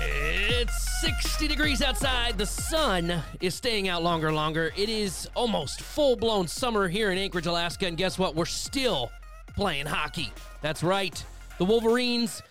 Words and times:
It's 0.00 1.00
60 1.00 1.48
degrees 1.48 1.82
outside. 1.82 2.38
The 2.38 2.46
sun 2.46 3.22
is 3.40 3.54
staying 3.54 3.88
out 3.88 4.02
longer 4.02 4.32
longer. 4.32 4.72
It 4.76 4.88
is 4.88 5.28
almost 5.34 5.80
full 5.80 6.16
blown 6.16 6.46
summer 6.48 6.88
here 6.88 7.10
in 7.10 7.18
Anchorage, 7.18 7.46
Alaska. 7.46 7.86
And 7.86 7.96
guess 7.96 8.18
what? 8.18 8.34
We're 8.34 8.44
still 8.44 9.10
playing 9.54 9.86
hockey. 9.86 10.32
That's 10.62 10.82
right. 10.82 11.24
The 11.58 11.64
Wolverines 11.64 12.42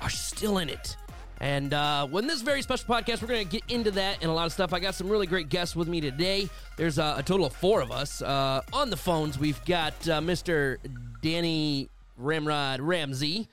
are 0.00 0.10
still 0.10 0.58
in 0.58 0.68
it. 0.68 0.96
And 1.40 1.72
uh, 1.72 2.06
when 2.06 2.26
this 2.26 2.42
very 2.42 2.60
special 2.60 2.94
podcast, 2.94 3.22
we're 3.22 3.28
going 3.28 3.48
to 3.48 3.50
get 3.50 3.62
into 3.68 3.90
that 3.92 4.18
and 4.20 4.30
a 4.30 4.34
lot 4.34 4.46
of 4.46 4.52
stuff. 4.52 4.72
I 4.74 4.80
got 4.80 4.94
some 4.94 5.08
really 5.08 5.26
great 5.26 5.48
guests 5.48 5.74
with 5.74 5.88
me 5.88 6.00
today. 6.00 6.48
There's 6.76 6.98
uh, 6.98 7.14
a 7.16 7.22
total 7.22 7.46
of 7.46 7.54
four 7.54 7.80
of 7.80 7.90
us. 7.90 8.20
Uh, 8.20 8.60
on 8.72 8.90
the 8.90 8.96
phones, 8.96 9.38
we've 9.38 9.64
got 9.64 9.94
uh, 10.08 10.20
Mr. 10.20 10.76
Danny 11.22 11.88
Ramrod 12.20 12.80
Ramsey. 12.80 13.48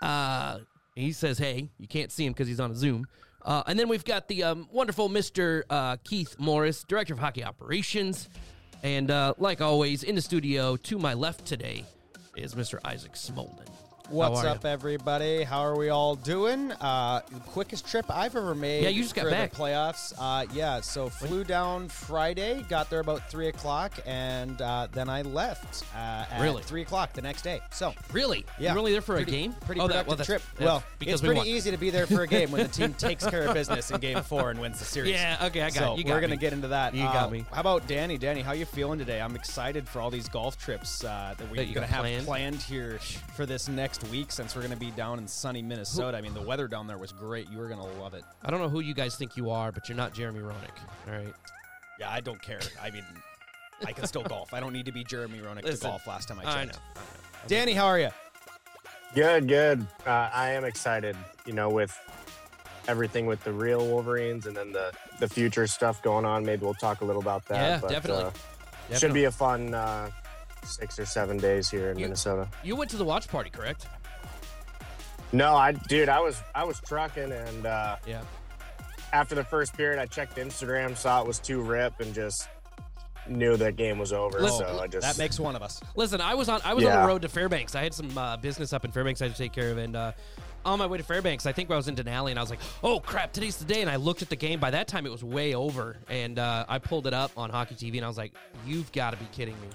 Uh, 0.00 0.58
he 0.94 1.12
says, 1.12 1.38
hey, 1.38 1.68
you 1.78 1.88
can't 1.88 2.12
see 2.12 2.26
him 2.26 2.32
because 2.32 2.48
he's 2.48 2.60
on 2.60 2.70
a 2.70 2.74
Zoom. 2.74 3.06
Uh, 3.42 3.62
and 3.66 3.78
then 3.78 3.88
we've 3.88 4.04
got 4.04 4.28
the 4.28 4.42
um, 4.42 4.68
wonderful 4.70 5.08
Mr. 5.08 5.62
Uh, 5.70 5.96
Keith 6.04 6.36
Morris, 6.38 6.84
Director 6.84 7.14
of 7.14 7.18
Hockey 7.18 7.42
Operations. 7.42 8.28
And 8.82 9.10
uh, 9.10 9.34
like 9.38 9.60
always, 9.60 10.02
in 10.02 10.14
the 10.14 10.22
studio 10.22 10.76
to 10.76 10.98
my 10.98 11.14
left 11.14 11.46
today 11.46 11.84
is 12.36 12.54
Mr. 12.54 12.78
Isaac 12.84 13.12
Smolden. 13.12 13.68
What's 14.10 14.42
up, 14.42 14.64
everybody? 14.64 15.44
How 15.44 15.60
are 15.60 15.76
we 15.78 15.88
all 15.88 16.16
doing? 16.16 16.72
Uh, 16.72 17.20
quickest 17.46 17.86
trip 17.88 18.06
I've 18.10 18.34
ever 18.34 18.56
made. 18.56 18.82
Yeah, 18.82 18.88
you 18.88 19.02
just 19.04 19.14
got 19.14 19.26
for 19.26 19.30
back. 19.30 19.52
the 19.52 19.56
playoffs. 19.56 20.12
Uh, 20.18 20.46
yeah, 20.52 20.80
so 20.80 21.08
flew 21.08 21.44
down 21.44 21.88
Friday, 21.88 22.64
got 22.68 22.90
there 22.90 22.98
about 22.98 23.30
three 23.30 23.46
o'clock, 23.46 23.92
and 24.06 24.60
uh, 24.62 24.88
then 24.90 25.08
I 25.08 25.22
left 25.22 25.84
uh, 25.94 26.24
at 26.28 26.40
Really? 26.40 26.60
three 26.64 26.82
o'clock 26.82 27.12
the 27.12 27.22
next 27.22 27.42
day. 27.42 27.60
So 27.70 27.94
Really? 28.12 28.44
yeah, 28.58 28.70
You're 28.70 28.80
only 28.80 28.90
there 28.90 29.00
for 29.00 29.14
pretty, 29.14 29.30
a 29.30 29.34
game? 29.42 29.52
Pretty 29.64 29.80
Oh, 29.80 29.86
that- 29.86 30.08
well, 30.08 30.16
that's- 30.16 30.26
trip. 30.26 30.42
that's 30.56 30.60
well, 30.64 30.82
because 30.98 31.14
it's 31.14 31.22
we 31.22 31.28
pretty 31.28 31.38
won. 31.42 31.46
easy 31.46 31.70
to 31.70 31.76
be 31.76 31.90
there 31.90 32.08
for 32.08 32.22
a 32.22 32.26
game 32.26 32.50
when 32.50 32.62
the 32.64 32.68
team 32.68 32.92
takes 32.98 33.24
care 33.24 33.42
of 33.46 33.54
business 33.54 33.92
in 33.92 34.00
Game 34.00 34.22
Four 34.24 34.50
and 34.50 34.60
wins 34.60 34.80
the 34.80 34.84
series. 34.86 35.12
Yeah, 35.12 35.38
okay, 35.44 35.62
I 35.62 35.70
got 35.70 35.74
so. 35.74 35.96
You 35.96 36.02
got 36.02 36.14
we're 36.14 36.20
gonna 36.22 36.36
get 36.36 36.52
into 36.52 36.68
that. 36.68 36.94
You 36.96 37.04
Uh, 37.04 37.12
got 37.12 37.30
me. 37.30 37.44
How 37.52 37.60
about 37.60 37.86
Danny? 37.86 38.18
Danny, 38.18 38.40
how 38.40 38.52
you 38.52 38.64
feeling 38.66 38.98
today? 38.98 39.20
I'm 39.20 39.36
excited 39.36 39.88
for 39.88 40.00
all 40.00 40.10
these 40.10 40.28
golf 40.28 40.58
trips 40.58 41.04
uh, 41.04 41.34
that 41.38 41.48
we're 41.48 41.64
That 41.64 41.72
gonna 41.74 41.86
have 41.86 42.00
planned? 42.00 42.26
planned 42.26 42.56
here 42.62 42.98
for 43.36 43.46
this 43.46 43.68
next 43.68 43.99
week 44.04 44.32
since 44.32 44.54
we're 44.54 44.62
gonna 44.62 44.76
be 44.76 44.90
down 44.92 45.18
in 45.18 45.26
sunny 45.26 45.62
Minnesota. 45.62 46.16
I 46.16 46.20
mean, 46.20 46.34
the 46.34 46.42
weather 46.42 46.68
down 46.68 46.86
there 46.86 46.98
was 46.98 47.12
great. 47.12 47.48
You 47.50 47.58
were 47.58 47.68
gonna 47.68 47.86
love 48.00 48.14
it. 48.14 48.24
I 48.42 48.50
don't 48.50 48.60
know 48.60 48.68
who 48.68 48.80
you 48.80 48.94
guys 48.94 49.16
think 49.16 49.36
you 49.36 49.50
are, 49.50 49.72
but 49.72 49.88
you're 49.88 49.96
not 49.96 50.14
Jeremy 50.14 50.40
Roenick. 50.40 50.76
All 51.08 51.14
right. 51.14 51.34
Yeah, 51.98 52.10
I 52.10 52.20
don't 52.20 52.40
care. 52.40 52.60
I 52.82 52.90
mean, 52.90 53.04
I 53.84 53.92
can 53.92 54.06
still 54.06 54.22
golf. 54.22 54.54
I 54.54 54.60
don't 54.60 54.72
need 54.72 54.86
to 54.86 54.92
be 54.92 55.04
Jeremy 55.04 55.38
Roenick 55.38 55.64
Listen, 55.64 55.80
to 55.80 55.86
golf. 55.88 56.06
Last 56.06 56.28
time 56.28 56.38
I 56.40 56.44
checked. 56.44 56.56
I 56.56 56.64
know. 56.64 56.70
I 56.70 56.98
know. 56.98 57.02
Danny, 57.46 57.72
how 57.72 57.86
are 57.86 57.98
you? 57.98 58.10
Good, 59.14 59.48
good. 59.48 59.86
Uh, 60.06 60.30
I 60.32 60.50
am 60.50 60.64
excited. 60.64 61.16
You 61.46 61.52
know, 61.52 61.68
with 61.68 61.98
everything 62.88 63.26
with 63.26 63.42
the 63.44 63.52
real 63.52 63.86
Wolverines 63.86 64.46
and 64.46 64.56
then 64.56 64.72
the 64.72 64.92
the 65.18 65.28
future 65.28 65.66
stuff 65.66 66.02
going 66.02 66.24
on. 66.24 66.44
Maybe 66.44 66.64
we'll 66.64 66.74
talk 66.74 67.00
a 67.02 67.04
little 67.04 67.22
about 67.22 67.46
that. 67.46 67.56
Yeah, 67.56 67.78
but, 67.80 67.90
definitely. 67.90 68.24
Uh, 68.24 68.30
Definitely. 68.88 69.08
should 69.08 69.14
be 69.14 69.24
a 69.24 69.30
fun 69.30 69.72
uh, 69.72 70.10
six 70.64 70.98
or 70.98 71.06
seven 71.06 71.36
days 71.38 71.70
here 71.70 71.90
in 71.90 71.98
You- 71.98 72.04
Minnesota. 72.06 72.48
You 72.62 72.76
went 72.76 72.90
to 72.90 72.96
the 72.96 73.04
watch 73.04 73.28
party, 73.28 73.50
correct? 73.50 73.86
No, 75.32 75.54
I, 75.54 75.72
dude, 75.72 76.08
I 76.08 76.20
was 76.20 76.42
I 76.54 76.64
was 76.64 76.80
trucking, 76.80 77.30
and 77.32 77.66
uh, 77.66 77.96
Yeah. 78.06 78.22
after 79.12 79.34
the 79.34 79.44
first 79.44 79.76
period, 79.76 80.00
I 80.00 80.06
checked 80.06 80.36
Instagram, 80.36 80.96
saw 80.96 81.20
it 81.20 81.26
was 81.26 81.38
two 81.38 81.60
rip, 81.62 82.00
and 82.00 82.12
just 82.12 82.48
knew 83.28 83.56
that 83.56 83.76
game 83.76 83.98
was 83.98 84.12
over. 84.12 84.40
Listen, 84.40 84.66
so 84.66 84.80
I 84.80 84.86
just 84.88 85.06
That 85.06 85.22
makes 85.22 85.38
one 85.38 85.54
of 85.54 85.62
us. 85.62 85.80
Listen, 85.94 86.20
I 86.20 86.34
was 86.34 86.48
on 86.48 86.60
I 86.64 86.74
was 86.74 86.84
on 86.84 87.02
the 87.02 87.06
road 87.06 87.22
to 87.22 87.28
Fairbanks. 87.28 87.76
I 87.76 87.82
had 87.82 87.94
some 87.94 88.16
uh, 88.18 88.38
business 88.38 88.72
up 88.72 88.84
in 88.84 88.90
Fairbanks 88.90 89.22
I 89.22 89.26
had 89.26 89.36
to 89.36 89.38
take 89.42 89.52
care 89.52 89.70
of, 89.70 89.78
and 89.78 89.94
uh, 89.94 90.12
on 90.64 90.78
my 90.80 90.86
way 90.86 90.98
to 90.98 91.04
Fairbanks, 91.04 91.46
I 91.46 91.52
think 91.52 91.70
I 91.70 91.76
was 91.76 91.86
in 91.86 91.94
Denali, 91.94 92.30
and 92.30 92.38
I 92.38 92.42
was 92.42 92.50
like, 92.50 92.58
"Oh 92.82 92.98
crap, 92.98 93.32
today's 93.32 93.56
the 93.56 93.64
day!" 93.64 93.82
And 93.82 93.88
I 93.90 93.96
looked 93.96 94.22
at 94.22 94.30
the 94.30 94.36
game. 94.36 94.58
By 94.58 94.72
that 94.72 94.88
time, 94.88 95.06
it 95.06 95.12
was 95.12 95.22
way 95.22 95.54
over, 95.54 95.96
and 96.08 96.40
uh, 96.40 96.64
I 96.68 96.78
pulled 96.80 97.06
it 97.06 97.14
up 97.14 97.30
on 97.36 97.50
Hockey 97.50 97.76
TV, 97.76 97.96
and 97.98 98.04
I 98.04 98.08
was 98.08 98.18
like, 98.18 98.32
"You've 98.66 98.90
got 98.90 99.12
to 99.12 99.16
be 99.16 99.26
kidding 99.32 99.54
me!" 99.60 99.68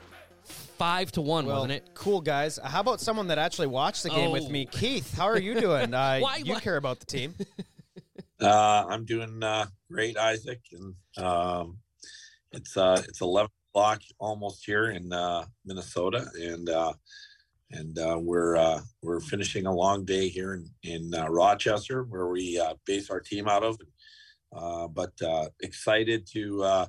Five 0.77 1.11
to 1.13 1.21
one, 1.21 1.45
Well, 1.45 1.55
wasn't 1.61 1.73
it? 1.73 1.89
cool 1.93 2.19
guys. 2.19 2.59
How 2.61 2.81
about 2.81 2.99
someone 2.99 3.27
that 3.27 3.37
actually 3.37 3.67
watched 3.67 4.03
the 4.03 4.09
game 4.09 4.29
Oh. 4.29 4.33
with 4.33 4.49
me, 4.49 4.65
Keith? 4.65 5.15
How 5.15 5.25
are 5.25 5.39
you 5.39 5.59
doing? 5.59 5.93
Uh, 5.95 6.19
Why- 6.19 6.37
you 6.37 6.53
why- 6.53 6.59
care 6.59 6.77
about 6.77 6.99
the 6.99 7.05
team? 7.05 7.35
Uh, 8.41 8.85
I'm 8.89 9.05
doing 9.05 9.41
uh, 9.41 9.65
great, 9.89 10.17
Isaac, 10.17 10.59
and 10.73 10.93
um, 11.25 11.77
it's 12.51 12.75
uh, 12.75 13.01
it's 13.07 13.21
11 13.21 13.49
o'clock 13.71 14.01
almost 14.19 14.65
here 14.65 14.89
in 14.91 15.13
uh, 15.13 15.45
Minnesota, 15.65 16.27
and 16.37 16.69
uh, 16.69 16.91
and 17.71 17.97
uh, 17.97 18.17
we're 18.21 18.57
uh, 18.57 18.81
we're 19.01 19.21
finishing 19.21 19.67
a 19.67 19.73
long 19.73 20.03
day 20.03 20.27
here 20.27 20.53
in 20.53 20.69
in 20.83 21.15
uh, 21.15 21.27
Rochester, 21.29 22.03
where 22.03 22.27
we 22.27 22.59
uh, 22.59 22.73
base 22.85 23.09
our 23.09 23.21
team 23.21 23.47
out 23.47 23.63
of. 23.63 23.77
Uh, 24.53 24.89
but 24.89 25.13
uh, 25.21 25.47
excited 25.61 26.27
to 26.33 26.61
uh, 26.61 26.85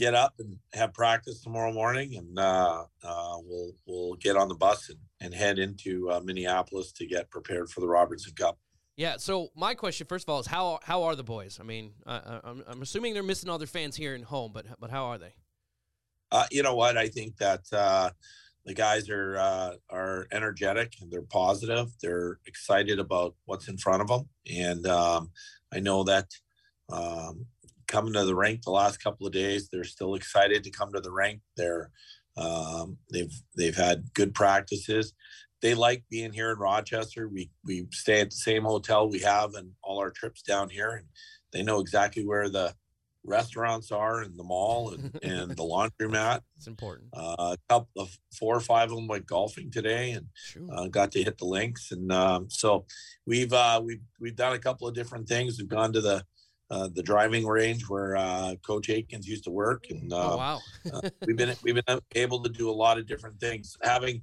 get 0.00 0.14
up 0.14 0.34
and 0.38 0.56
have 0.72 0.94
practice 0.94 1.42
tomorrow 1.42 1.72
morning, 1.72 2.16
and 2.16 2.38
uh, 2.38 2.84
uh, 3.04 3.36
we'll 3.44 3.72
we'll 3.86 4.14
get 4.14 4.34
on 4.34 4.48
the 4.48 4.54
bus 4.54 4.88
and, 4.88 4.98
and 5.20 5.34
head 5.34 5.58
into 5.58 6.10
uh, 6.10 6.20
Minneapolis 6.24 6.90
to 6.92 7.06
get 7.06 7.30
prepared 7.30 7.68
for 7.68 7.80
the 7.80 7.86
Robertson 7.86 8.32
Cup. 8.34 8.58
Yeah. 8.96 9.18
So 9.18 9.48
my 9.54 9.74
question, 9.74 10.06
first 10.06 10.26
of 10.26 10.32
all, 10.32 10.40
is 10.40 10.46
how 10.46 10.80
how 10.82 11.02
are 11.02 11.14
the 11.14 11.22
boys? 11.22 11.58
I 11.60 11.64
mean, 11.64 11.92
I, 12.06 12.40
I'm, 12.42 12.64
I'm 12.66 12.82
assuming 12.82 13.12
they're 13.12 13.22
missing 13.22 13.50
all 13.50 13.58
their 13.58 13.66
fans 13.66 13.94
here 13.94 14.14
in 14.14 14.22
home, 14.22 14.52
but 14.54 14.66
but 14.80 14.90
how 14.90 15.04
are 15.04 15.18
they? 15.18 15.34
Uh, 16.32 16.46
you 16.50 16.62
know 16.62 16.74
what? 16.74 16.96
I 16.96 17.08
think 17.08 17.36
that 17.36 17.60
uh, 17.70 18.10
the 18.64 18.74
guys 18.74 19.10
are 19.10 19.36
uh, 19.36 19.72
are 19.90 20.28
energetic 20.32 20.94
and 21.02 21.12
they're 21.12 21.22
positive. 21.22 21.88
They're 22.02 22.38
excited 22.46 22.98
about 22.98 23.34
what's 23.44 23.68
in 23.68 23.76
front 23.76 24.00
of 24.00 24.08
them, 24.08 24.28
and 24.50 24.86
um, 24.86 25.30
I 25.70 25.80
know 25.80 26.04
that 26.04 26.28
um, 26.90 27.44
coming 27.90 28.12
to 28.14 28.24
the 28.24 28.34
rink 28.34 28.62
the 28.62 28.70
last 28.70 29.02
couple 29.02 29.26
of 29.26 29.32
days, 29.32 29.68
they're 29.68 29.84
still 29.84 30.14
excited 30.14 30.64
to 30.64 30.70
come 30.70 30.92
to 30.92 31.00
the 31.00 31.10
rink. 31.10 31.40
They're 31.56 31.90
um, 32.36 32.96
they've 33.12 33.32
they've 33.56 33.76
had 33.76 34.14
good 34.14 34.34
practices. 34.34 35.12
They 35.60 35.74
like 35.74 36.04
being 36.08 36.32
here 36.32 36.52
in 36.52 36.58
Rochester. 36.58 37.28
We 37.28 37.50
we 37.66 37.86
stay 37.90 38.20
at 38.20 38.30
the 38.30 38.36
same 38.36 38.62
hotel 38.62 39.08
we 39.08 39.18
have 39.20 39.54
and 39.54 39.72
all 39.82 39.98
our 39.98 40.10
trips 40.10 40.40
down 40.40 40.70
here, 40.70 40.90
and 40.90 41.06
they 41.52 41.62
know 41.62 41.80
exactly 41.80 42.24
where 42.24 42.48
the 42.48 42.74
restaurants 43.22 43.92
are 43.92 44.22
and 44.22 44.38
the 44.38 44.44
mall 44.44 44.94
and, 44.94 45.18
and 45.22 45.50
the 45.50 45.62
laundromat. 45.62 46.40
It's 46.56 46.66
important. 46.66 47.08
Uh, 47.12 47.54
a 47.54 47.58
couple 47.68 48.02
of 48.02 48.16
four 48.32 48.56
or 48.56 48.60
five 48.60 48.90
of 48.90 48.96
them 48.96 49.08
went 49.08 49.26
golfing 49.26 49.70
today 49.70 50.12
and 50.12 50.26
uh, 50.72 50.86
got 50.88 51.12
to 51.12 51.22
hit 51.22 51.36
the 51.36 51.44
links. 51.44 51.92
And 51.92 52.10
um, 52.12 52.48
so 52.48 52.86
we've 53.26 53.52
uh, 53.52 53.82
we've 53.84 54.02
we've 54.20 54.36
done 54.36 54.54
a 54.54 54.58
couple 54.58 54.86
of 54.86 54.94
different 54.94 55.28
things. 55.28 55.58
We've 55.58 55.68
gone 55.68 55.92
to 55.92 56.00
the 56.00 56.24
uh, 56.70 56.88
the 56.94 57.02
driving 57.02 57.46
range 57.46 57.88
where 57.88 58.16
uh, 58.16 58.54
Coach 58.64 58.90
Aikens 58.90 59.26
used 59.26 59.44
to 59.44 59.50
work, 59.50 59.86
and 59.90 60.12
uh, 60.12 60.32
oh 60.32 60.36
wow. 60.36 60.60
uh, 60.92 61.00
we've 61.26 61.36
been 61.36 61.54
we've 61.62 61.74
been 61.84 62.00
able 62.14 62.42
to 62.42 62.50
do 62.50 62.70
a 62.70 62.72
lot 62.72 62.98
of 62.98 63.06
different 63.06 63.40
things. 63.40 63.76
Having 63.82 64.22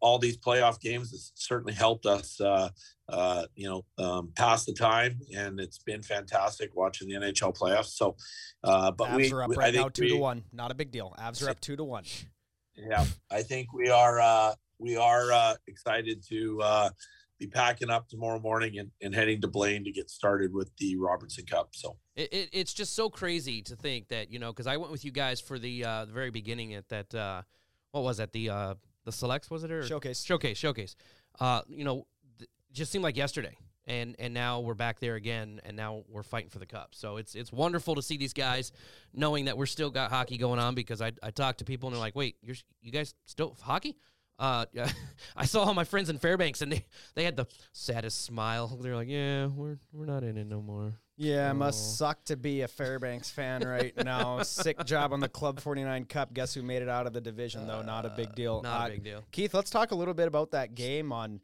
all 0.00 0.18
these 0.18 0.36
playoff 0.36 0.80
games 0.80 1.12
has 1.12 1.30
certainly 1.36 1.72
helped 1.72 2.04
us, 2.04 2.40
uh, 2.40 2.68
uh, 3.08 3.44
you 3.54 3.68
know, 3.68 3.84
um, 4.04 4.32
pass 4.36 4.64
the 4.64 4.72
time, 4.72 5.20
and 5.36 5.60
it's 5.60 5.78
been 5.78 6.02
fantastic 6.02 6.74
watching 6.74 7.08
the 7.08 7.14
NHL 7.14 7.56
playoffs. 7.56 7.96
So, 7.96 8.16
uh, 8.64 8.90
but 8.90 9.10
Avs 9.10 9.16
we, 9.16 9.32
are 9.32 9.42
up 9.44 9.50
we- 9.50 9.56
I 9.56 9.58
right 9.60 9.74
now, 9.74 9.88
two 9.88 10.02
we, 10.02 10.08
to 10.10 10.16
one. 10.16 10.42
Not 10.52 10.72
a 10.72 10.74
big 10.74 10.90
deal. 10.90 11.14
Avs 11.18 11.46
are 11.46 11.50
up 11.50 11.60
two 11.60 11.76
to 11.76 11.84
one. 11.84 12.04
yeah, 12.76 13.06
I 13.30 13.42
think 13.42 13.72
we 13.72 13.88
are 13.88 14.20
uh, 14.20 14.54
we 14.78 14.96
are 14.96 15.30
uh, 15.30 15.54
excited 15.68 16.24
to 16.28 16.60
uh, 16.60 16.90
be 17.38 17.46
packing 17.46 17.90
up 17.90 18.08
tomorrow 18.08 18.40
morning 18.40 18.78
and, 18.78 18.90
and 19.00 19.14
heading 19.14 19.40
to 19.40 19.48
Blaine 19.48 19.84
to 19.84 19.92
get 19.92 20.10
started 20.10 20.52
with 20.52 20.70
the 20.78 20.96
Robertson 20.96 21.46
Cup. 21.46 21.70
So. 21.72 21.96
It, 22.16 22.32
it, 22.32 22.48
it's 22.52 22.74
just 22.74 22.94
so 22.94 23.08
crazy 23.08 23.62
to 23.62 23.76
think 23.76 24.08
that 24.08 24.30
you 24.30 24.38
know 24.38 24.52
because 24.52 24.66
I 24.66 24.76
went 24.76 24.90
with 24.90 25.04
you 25.04 25.12
guys 25.12 25.40
for 25.40 25.58
the 25.58 25.84
uh, 25.84 26.04
the 26.04 26.12
very 26.12 26.30
beginning 26.30 26.74
at 26.74 26.88
that 26.88 27.14
uh, 27.14 27.42
what 27.92 28.02
was 28.02 28.16
that 28.16 28.32
the 28.32 28.50
uh, 28.50 28.74
the 29.04 29.12
selects 29.12 29.50
was 29.50 29.64
it 29.64 29.70
or 29.70 29.84
Showcase. 29.84 30.22
showcase 30.24 30.58
showcase 30.58 30.96
uh, 31.40 31.62
you 31.68 31.84
know 31.84 32.06
th- 32.38 32.50
just 32.72 32.90
seemed 32.90 33.04
like 33.04 33.16
yesterday 33.16 33.56
and 33.86 34.16
and 34.18 34.34
now 34.34 34.60
we're 34.60 34.74
back 34.74 35.00
there 35.00 35.14
again 35.14 35.60
and 35.64 35.76
now 35.76 36.02
we're 36.08 36.22
fighting 36.22 36.50
for 36.50 36.58
the 36.58 36.66
cup 36.66 36.90
so 36.92 37.16
it's 37.16 37.34
it's 37.34 37.52
wonderful 37.52 37.94
to 37.94 38.02
see 38.02 38.16
these 38.16 38.34
guys 38.34 38.70
knowing 39.14 39.46
that 39.46 39.56
we're 39.56 39.64
still 39.66 39.90
got 39.90 40.10
hockey 40.10 40.36
going 40.36 40.58
on 40.58 40.74
because 40.74 41.00
I 41.00 41.12
I 41.22 41.30
talk 41.30 41.56
to 41.58 41.64
people 41.64 41.88
and 41.88 41.94
they're 41.94 42.00
like 42.00 42.14
wait 42.14 42.36
you're 42.42 42.56
you 42.82 42.92
guys 42.92 43.14
still 43.24 43.56
hockey 43.60 43.96
uh, 44.38 44.66
I 45.36 45.44
saw 45.46 45.64
all 45.64 45.74
my 45.74 45.84
friends 45.84 46.08
in 46.10 46.18
Fairbanks, 46.18 46.62
and 46.62 46.70
they, 46.72 46.84
they 47.14 47.24
had 47.24 47.36
the 47.36 47.46
saddest 47.72 48.22
smile. 48.24 48.78
They're 48.80 48.94
like, 48.96 49.08
"Yeah, 49.08 49.46
we're 49.46 49.78
we're 49.92 50.06
not 50.06 50.22
in 50.24 50.36
it 50.36 50.46
no 50.46 50.62
more." 50.62 50.94
Yeah, 51.16 51.50
Oh. 51.50 51.54
must 51.54 51.98
suck 51.98 52.24
to 52.26 52.36
be 52.36 52.60
a 52.60 52.68
Fairbanks 52.68 53.28
fan 53.30 53.62
right 53.66 53.92
now. 54.04 54.42
Sick 54.44 54.84
job 54.84 55.12
on 55.12 55.18
the 55.18 55.28
Club 55.28 55.58
49 55.58 56.04
Cup. 56.04 56.32
Guess 56.32 56.54
who 56.54 56.62
made 56.62 56.80
it 56.82 56.88
out 56.88 57.08
of 57.08 57.12
the 57.12 57.20
division, 57.20 57.66
though? 57.66 57.82
Not 57.82 58.06
a 58.06 58.10
big 58.10 58.36
deal. 58.36 58.62
Not 58.62 58.82
Uh, 58.82 58.86
a 58.86 58.90
big 58.94 59.02
deal. 59.02 59.24
Keith, 59.32 59.52
let's 59.52 59.70
talk 59.70 59.90
a 59.90 59.96
little 59.96 60.14
bit 60.14 60.28
about 60.28 60.52
that 60.52 60.76
game 60.76 61.10
on 61.12 61.40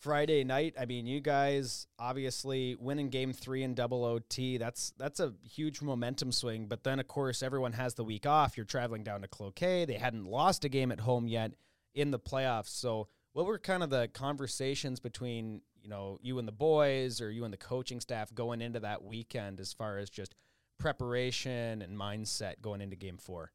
Friday 0.00 0.44
night. 0.44 0.74
I 0.78 0.84
mean, 0.84 1.06
you 1.06 1.22
guys 1.22 1.86
obviously 1.98 2.74
winning 2.78 3.08
game 3.08 3.32
three 3.32 3.62
in 3.62 3.72
double 3.74 4.04
OT. 4.04 4.58
That's 4.58 4.92
that's 4.98 5.20
a 5.20 5.32
huge 5.42 5.80
momentum 5.80 6.30
swing. 6.30 6.66
But 6.66 6.84
then, 6.84 7.00
of 7.00 7.08
course, 7.08 7.42
everyone 7.42 7.72
has 7.72 7.94
the 7.94 8.04
week 8.04 8.26
off. 8.26 8.58
You're 8.58 8.66
traveling 8.66 9.04
down 9.04 9.22
to 9.22 9.28
Cloquet. 9.28 9.86
They 9.86 9.94
hadn't 9.94 10.26
lost 10.26 10.66
a 10.66 10.68
game 10.68 10.92
at 10.92 11.00
home 11.00 11.26
yet 11.28 11.52
in 11.94 12.10
the 12.10 12.18
playoffs. 12.18 12.68
So 12.68 13.08
what 13.32 13.46
were 13.46 13.58
kind 13.58 13.82
of 13.82 13.90
the 13.90 14.08
conversations 14.08 15.00
between 15.00 15.62
you 15.82 15.88
know 15.88 16.18
you 16.22 16.38
and 16.38 16.48
the 16.48 16.52
boys 16.52 17.20
or 17.20 17.30
you 17.30 17.44
and 17.44 17.52
the 17.52 17.58
coaching 17.58 18.00
staff 18.00 18.34
going 18.34 18.60
into 18.60 18.80
that 18.80 19.04
weekend 19.04 19.60
as 19.60 19.72
far 19.72 19.98
as 19.98 20.10
just 20.10 20.34
preparation 20.78 21.82
and 21.82 21.98
mindset 21.98 22.60
going 22.60 22.80
into 22.80 22.96
game 22.96 23.18
four? 23.18 23.52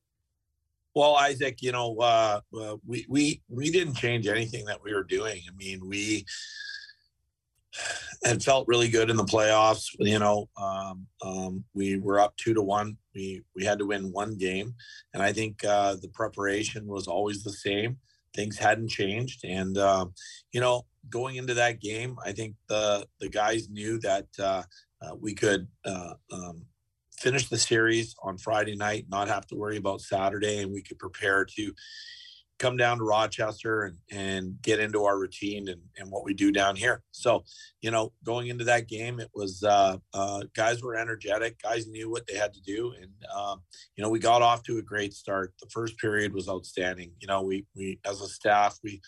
Well, 0.96 1.16
Isaac, 1.16 1.62
you 1.62 1.72
know, 1.72 1.98
uh, 1.98 2.42
we 2.86 3.06
we 3.08 3.42
we 3.48 3.70
didn't 3.72 3.96
change 3.96 4.28
anything 4.28 4.66
that 4.66 4.84
we 4.84 4.94
were 4.94 5.04
doing. 5.04 5.42
I 5.48 5.56
mean, 5.56 5.88
we 5.88 6.26
had 8.24 8.44
felt 8.44 8.68
really 8.68 8.90
good 8.90 9.10
in 9.10 9.16
the 9.16 9.24
playoffs. 9.24 9.88
You 10.00 10.20
know, 10.20 10.50
um, 10.58 11.08
um, 11.22 11.64
we 11.74 12.00
were 12.00 12.20
up 12.20 12.36
two 12.38 12.54
to 12.54 12.62
one. 12.62 12.98
We 13.14 13.44
we 13.56 13.64
had 13.64 13.80
to 13.80 13.86
win 13.86 14.12
one 14.12 14.36
game, 14.38 14.74
and 15.14 15.22
I 15.22 15.32
think 15.32 15.64
uh, 15.64 15.96
the 16.02 16.10
preparation 16.10 16.88
was 16.88 17.08
always 17.08 17.44
the 17.44 17.54
same. 17.54 17.98
Things 18.36 18.58
hadn't 18.58 18.90
changed, 18.90 19.44
and 19.44 19.78
uh, 19.78 20.06
you 20.52 20.62
know, 20.62 20.86
going 21.10 21.38
into 21.38 21.54
that 21.56 21.82
game, 21.82 22.18
I 22.26 22.32
think 22.32 22.56
the 22.68 23.06
the 23.20 23.30
guys 23.30 23.70
knew 23.70 24.00
that 24.00 24.28
uh, 24.38 24.64
uh 25.02 25.16
we 25.20 25.34
could 25.34 25.68
uh, 25.86 26.14
um, 26.32 26.66
finish 27.18 27.50
the 27.50 27.58
series 27.58 28.16
on 28.24 28.38
Friday 28.38 28.76
night, 28.76 29.06
not 29.10 29.28
have 29.28 29.46
to 29.48 29.56
worry 29.56 29.78
about 29.78 30.02
Saturday, 30.02 30.62
and 30.62 30.72
we 30.72 30.82
could 30.82 31.00
prepare 31.00 31.46
to 31.46 31.74
come 32.60 32.78
down 32.78 32.98
to 32.98 33.04
Rochester 33.04 33.84
and, 33.84 33.98
and 34.12 34.62
get 34.62 34.80
into 34.80 35.06
our 35.06 35.18
routine 35.18 35.70
and, 35.70 35.82
and 35.98 36.12
what 36.12 36.26
we 36.26 36.34
do 36.34 36.52
down 36.52 36.76
here. 36.76 37.02
So, 37.12 37.44
you 37.82 37.90
know, 37.90 38.12
going 38.24 38.50
into 38.50 38.66
that 38.66 38.88
game, 38.88 39.20
it 39.20 39.30
was 39.34 39.64
uh, 39.64 39.98
uh, 40.14 40.44
guys 40.56 40.84
were 40.84 40.96
energetic. 40.96 41.62
Guys 41.62 41.88
knew 41.88 42.12
what 42.12 42.28
they 42.28 42.36
had 42.36 42.54
to 42.54 42.62
do, 42.62 42.94
and 43.02 43.12
um, 43.36 43.62
you 43.96 44.04
know, 44.04 44.10
we 44.10 44.20
got 44.20 44.42
off 44.42 44.62
to 44.64 44.78
a 44.78 44.84
great 44.84 45.14
start. 45.14 45.54
The 45.62 45.70
first 45.70 45.98
period 45.98 46.34
was 46.34 46.50
outstanding. 46.50 47.12
You 47.20 47.28
know, 47.28 47.42
we 47.42 47.66
we 47.76 48.00
as 48.06 48.22
a 48.22 48.28
staff 48.28 48.78
we 48.84 49.02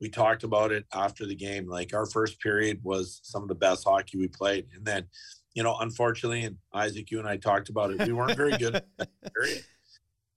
we 0.00 0.08
talked 0.08 0.44
about 0.44 0.70
it 0.70 0.84
after 0.92 1.26
the 1.26 1.34
game. 1.34 1.66
Like 1.66 1.94
our 1.94 2.06
first 2.06 2.40
period 2.40 2.80
was 2.84 3.20
some 3.24 3.42
of 3.42 3.48
the 3.48 3.54
best 3.54 3.84
hockey 3.84 4.18
we 4.18 4.28
played, 4.28 4.66
and 4.74 4.84
then, 4.84 5.06
you 5.54 5.62
know, 5.62 5.76
unfortunately, 5.80 6.44
and 6.44 6.56
Isaac, 6.72 7.10
you 7.10 7.18
and 7.18 7.28
I 7.28 7.38
talked 7.38 7.70
about 7.70 7.90
it. 7.90 8.06
We 8.06 8.12
weren't 8.12 8.36
very 8.36 8.56
good. 8.56 8.82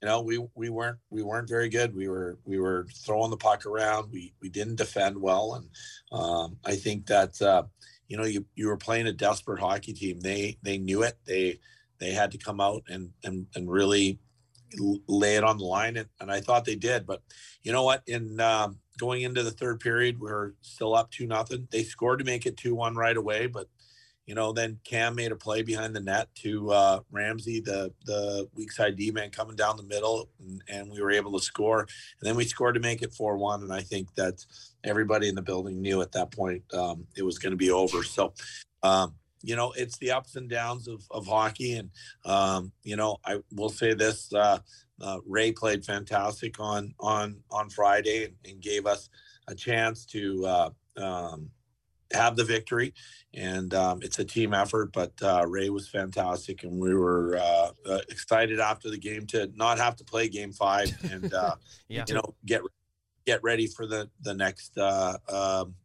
you 0.02 0.08
know, 0.08 0.22
we 0.22 0.44
we 0.56 0.70
weren't 0.70 0.98
we 1.10 1.22
weren't 1.22 1.48
very 1.48 1.70
good. 1.70 1.96
We 1.96 2.08
were 2.08 2.40
we 2.44 2.60
were 2.60 2.88
throwing 3.06 3.30
the 3.30 3.38
puck 3.38 3.66
around. 3.66 4.12
We 4.12 4.34
we 4.42 4.50
didn't 4.50 4.78
defend 4.78 5.16
well, 5.16 5.54
and 5.54 5.70
um, 6.12 6.58
I 6.66 6.76
think 6.76 7.06
that 7.08 7.40
uh, 7.42 7.64
you 8.08 8.18
know 8.18 8.26
you 8.26 8.46
you 8.56 8.68
were 8.68 8.78
playing 8.78 9.08
a 9.08 9.14
desperate 9.14 9.60
hockey 9.60 9.94
team. 9.94 10.20
They 10.20 10.58
they 10.64 10.80
knew 10.80 11.04
it. 11.04 11.18
They 11.26 11.60
they 12.00 12.12
had 12.14 12.32
to 12.32 12.40
come 12.40 12.60
out 12.60 12.84
and 12.90 13.12
and 13.24 13.46
and 13.56 13.72
really 13.72 14.20
lay 15.08 15.36
it 15.36 15.44
on 15.44 15.60
the 15.60 15.66
line, 15.66 15.98
and, 15.98 16.10
and 16.20 16.32
I 16.32 16.42
thought 16.42 16.66
they 16.66 16.76
did. 16.76 17.06
But 17.06 17.22
you 17.62 17.72
know 17.72 17.84
what? 17.84 18.02
In 18.08 18.40
um, 18.40 18.80
going 18.98 19.22
into 19.22 19.44
the 19.44 19.52
third 19.52 19.80
period, 19.80 20.20
we 20.20 20.32
are 20.32 20.56
still 20.62 20.96
up 20.96 21.12
two 21.12 21.28
nothing. 21.28 21.68
They 21.70 21.84
scored 21.84 22.20
to 22.20 22.26
make 22.26 22.48
it 22.48 22.58
two 22.58 22.74
one 22.74 22.96
right 22.96 23.18
away, 23.18 23.46
but 23.46 23.68
you 24.28 24.36
know, 24.36 24.54
then 24.54 24.80
Cam 24.84 25.16
made 25.16 25.32
a 25.32 25.36
play 25.36 25.62
behind 25.62 25.96
the 25.96 26.00
net 26.00 26.28
to 26.36 26.72
uh, 26.72 27.00
Ramsey, 27.12 27.60
the 27.60 27.92
the 28.06 28.48
weak 28.56 28.72
side 28.72 28.96
D 28.96 29.12
man 29.12 29.32
coming 29.32 29.56
down 29.56 29.78
the 29.78 29.84
middle, 29.84 30.30
and, 30.40 30.62
and, 30.70 30.92
we 30.92 31.02
were 31.02 31.12
able 31.12 31.38
to 31.38 31.44
score. 31.44 31.82
And 31.82 31.90
then 32.22 32.36
we 32.36 32.46
scored 32.46 32.76
to 32.76 32.82
make 32.82 33.02
it 33.02 33.14
four 33.14 33.38
one. 33.38 33.64
And 33.64 33.74
I 33.74 33.82
think 33.82 34.14
that 34.16 34.46
everybody 34.84 35.28
in 35.28 35.36
the 35.36 35.42
building 35.42 35.82
knew 35.82 36.02
at 36.02 36.12
that 36.12 36.32
point 36.32 36.64
um, 36.74 37.06
it 37.18 37.24
was 37.24 37.40
going 37.40 37.52
to 37.52 37.58
be 37.58 37.72
over. 37.72 38.04
So, 38.04 38.34
um, 38.84 39.16
you 39.42 39.56
know, 39.56 39.74
it's 39.76 39.98
the 39.98 40.12
ups 40.12 40.36
and 40.36 40.50
downs 40.50 40.88
of, 40.88 41.04
of 41.10 41.26
hockey. 41.26 41.74
And 41.74 41.90
um, 42.24 42.72
you 42.84 42.96
know, 42.96 43.18
I 43.26 43.40
will 43.52 43.70
say 43.70 43.94
this: 43.96 44.32
uh, 44.34 44.60
uh, 45.02 45.18
Ray 45.26 45.52
played 45.52 45.84
fantastic 45.84 46.60
on 46.60 46.94
on 47.00 47.38
on 47.50 47.70
Friday 47.70 48.26
and, 48.26 48.36
and 48.46 48.62
gave 48.62 48.86
us 48.86 49.10
a 49.48 49.56
chance 49.56 50.06
to. 50.06 50.46
Uh, 50.46 50.70
um, 50.98 51.50
have 52.14 52.36
the 52.36 52.44
victory, 52.44 52.94
and 53.34 53.74
um, 53.74 54.00
it's 54.02 54.20
a 54.20 54.26
team 54.26 54.54
effort. 54.54 54.92
But 54.94 55.14
uh, 55.22 55.46
Ray 55.48 55.70
was 55.70 55.88
fantastic, 55.88 56.64
and 56.64 56.80
we 56.80 56.94
were 56.94 57.38
uh, 57.38 57.72
uh, 57.86 58.00
excited 58.10 58.60
after 58.60 58.90
the 58.90 58.98
game 58.98 59.26
to 59.28 59.52
not 59.56 59.78
have 59.78 59.96
to 59.98 60.04
play 60.04 60.28
Game 60.28 60.52
Five, 60.52 60.92
and 61.12 61.34
uh, 61.34 61.56
yeah. 61.88 62.06
you 62.08 62.16
know 62.16 62.36
get 62.46 62.62
get 63.26 63.42
ready 63.44 63.68
for 63.68 63.86
the 63.86 64.10
the 64.22 64.34
next 64.34 64.78
uh, 64.78 65.18
um, 65.30 65.76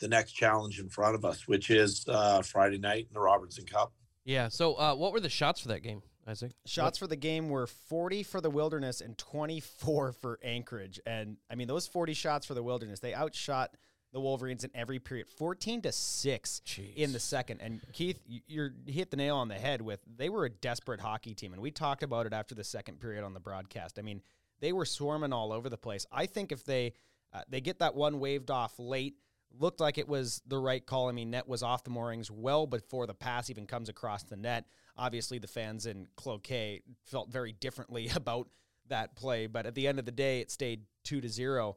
the 0.00 0.08
next 0.08 0.32
challenge 0.32 0.80
in 0.80 0.88
front 0.88 1.14
of 1.14 1.24
us, 1.24 1.46
which 1.46 1.70
is 1.70 2.04
uh, 2.08 2.42
Friday 2.42 2.78
night 2.78 3.06
in 3.08 3.14
the 3.14 3.20
Robertson 3.20 3.64
Cup. 3.64 3.92
Yeah. 4.24 4.48
So, 4.48 4.94
what 4.94 5.12
were 5.12 5.20
the 5.20 5.28
shots 5.28 5.60
for 5.60 5.68
that 5.68 5.82
game? 5.82 6.02
Isaac? 6.26 6.52
Shots 6.66 7.00
what? 7.00 7.04
for 7.04 7.06
the 7.08 7.16
game 7.16 7.48
were 7.48 7.66
40 7.66 8.22
for 8.22 8.40
the 8.40 8.50
Wilderness 8.50 9.00
and 9.00 9.16
24 9.18 10.12
for 10.12 10.38
Anchorage. 10.42 11.00
And 11.06 11.36
I 11.50 11.54
mean, 11.54 11.68
those 11.68 11.86
40 11.86 12.14
shots 12.14 12.46
for 12.46 12.54
the 12.54 12.62
Wilderness, 12.62 13.00
they 13.00 13.14
outshot 13.14 13.76
the 14.14 14.20
Wolverines 14.20 14.62
in 14.62 14.70
every 14.74 15.00
period, 15.00 15.28
fourteen 15.28 15.82
to 15.82 15.92
six 15.92 16.62
Jeez. 16.64 16.94
in 16.94 17.12
the 17.12 17.18
second. 17.18 17.60
And 17.60 17.80
Keith, 17.92 18.20
you 18.26 18.70
hit 18.86 19.10
the 19.10 19.16
nail 19.16 19.36
on 19.36 19.48
the 19.48 19.56
head 19.56 19.82
with 19.82 20.00
they 20.16 20.28
were 20.28 20.44
a 20.44 20.50
desperate 20.50 21.00
hockey 21.00 21.34
team, 21.34 21.52
and 21.52 21.60
we 21.60 21.72
talked 21.72 22.04
about 22.04 22.24
it 22.24 22.32
after 22.32 22.54
the 22.54 22.64
second 22.64 23.00
period 23.00 23.24
on 23.24 23.34
the 23.34 23.40
broadcast. 23.40 23.98
I 23.98 24.02
mean, 24.02 24.22
they 24.60 24.72
were 24.72 24.84
swarming 24.86 25.32
all 25.32 25.52
over 25.52 25.68
the 25.68 25.76
place. 25.76 26.06
I 26.12 26.26
think 26.26 26.52
if 26.52 26.64
they 26.64 26.92
uh, 27.32 27.40
they 27.48 27.60
get 27.60 27.80
that 27.80 27.96
one 27.96 28.20
waved 28.20 28.52
off 28.52 28.78
late, 28.78 29.16
looked 29.58 29.80
like 29.80 29.98
it 29.98 30.08
was 30.08 30.40
the 30.46 30.58
right 30.58 30.86
call. 30.86 31.08
I 31.08 31.12
mean, 31.12 31.32
net 31.32 31.48
was 31.48 31.64
off 31.64 31.82
the 31.82 31.90
moorings 31.90 32.30
well 32.30 32.68
before 32.68 33.08
the 33.08 33.14
pass 33.14 33.50
even 33.50 33.66
comes 33.66 33.88
across 33.88 34.22
the 34.22 34.36
net. 34.36 34.66
Obviously, 34.96 35.40
the 35.40 35.48
fans 35.48 35.86
in 35.86 36.06
Cloquet 36.14 36.82
felt 37.02 37.30
very 37.30 37.50
differently 37.52 38.08
about 38.14 38.48
that 38.88 39.16
play, 39.16 39.48
but 39.48 39.66
at 39.66 39.74
the 39.74 39.88
end 39.88 39.98
of 39.98 40.04
the 40.04 40.12
day, 40.12 40.40
it 40.40 40.52
stayed 40.52 40.82
two 41.02 41.20
to 41.20 41.28
zero. 41.28 41.76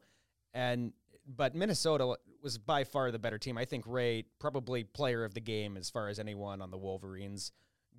And 0.54 0.92
but 1.28 1.54
Minnesota 1.54 2.16
was 2.42 2.56
by 2.56 2.84
far 2.84 3.10
the 3.10 3.18
better 3.18 3.38
team. 3.38 3.58
I 3.58 3.66
think 3.66 3.84
Ray 3.86 4.24
probably 4.38 4.82
player 4.84 5.24
of 5.24 5.34
the 5.34 5.40
game 5.40 5.76
as 5.76 5.90
far 5.90 6.08
as 6.08 6.18
anyone 6.18 6.62
on 6.62 6.70
the 6.70 6.78
Wolverines 6.78 7.52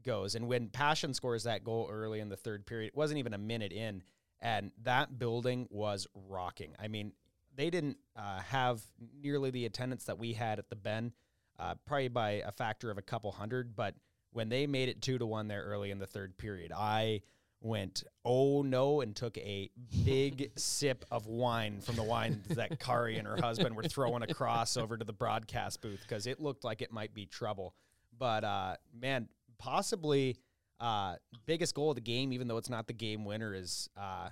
goes. 0.03 0.35
And 0.35 0.47
when 0.47 0.69
Passion 0.69 1.13
scores 1.13 1.43
that 1.43 1.63
goal 1.63 1.87
early 1.91 2.19
in 2.19 2.29
the 2.29 2.35
third 2.35 2.65
period, 2.65 2.87
it 2.87 2.95
wasn't 2.95 3.19
even 3.19 3.33
a 3.33 3.37
minute 3.37 3.71
in, 3.71 4.01
and 4.39 4.71
that 4.83 5.19
building 5.19 5.67
was 5.69 6.07
rocking. 6.13 6.73
I 6.79 6.87
mean, 6.87 7.11
they 7.55 7.69
didn't 7.69 7.97
uh, 8.15 8.39
have 8.39 8.81
nearly 9.21 9.51
the 9.51 9.65
attendance 9.65 10.05
that 10.05 10.17
we 10.17 10.33
had 10.33 10.59
at 10.59 10.69
the 10.69 10.75
Ben, 10.75 11.11
uh, 11.59 11.75
probably 11.85 12.07
by 12.07 12.29
a 12.45 12.51
factor 12.51 12.89
of 12.89 12.97
a 12.97 13.01
couple 13.01 13.31
hundred. 13.31 13.75
But 13.75 13.95
when 14.31 14.49
they 14.49 14.65
made 14.65 14.89
it 14.89 15.01
two 15.01 15.17
to 15.17 15.25
one 15.25 15.47
there 15.47 15.63
early 15.63 15.91
in 15.91 15.99
the 15.99 16.07
third 16.07 16.37
period, 16.37 16.71
I 16.75 17.21
went, 17.61 18.03
oh 18.23 18.61
no, 18.61 19.01
and 19.01 19.15
took 19.15 19.37
a 19.37 19.69
big 20.05 20.51
sip 20.57 21.05
of 21.11 21.27
wine 21.27 21.81
from 21.81 21.95
the 21.95 22.03
wine 22.03 22.41
that 22.49 22.79
Kari 22.79 23.17
and 23.17 23.27
her 23.27 23.37
husband 23.41 23.75
were 23.75 23.83
throwing 23.83 24.23
across 24.23 24.77
over 24.77 24.97
to 24.97 25.05
the 25.05 25.13
broadcast 25.13 25.81
booth 25.81 26.01
because 26.07 26.27
it 26.27 26.39
looked 26.39 26.63
like 26.63 26.81
it 26.81 26.91
might 26.91 27.13
be 27.13 27.25
trouble. 27.25 27.73
But 28.17 28.43
uh, 28.43 28.75
man, 28.99 29.27
possibly 29.57 30.37
uh, 30.79 31.15
biggest 31.45 31.75
goal 31.75 31.91
of 31.91 31.95
the 31.95 32.01
game, 32.01 32.33
even 32.33 32.47
though 32.47 32.57
it's 32.57 32.69
not 32.69 32.87
the 32.87 32.93
game 32.93 33.25
winner, 33.25 33.53
is 33.53 33.89
uh, 33.97 34.29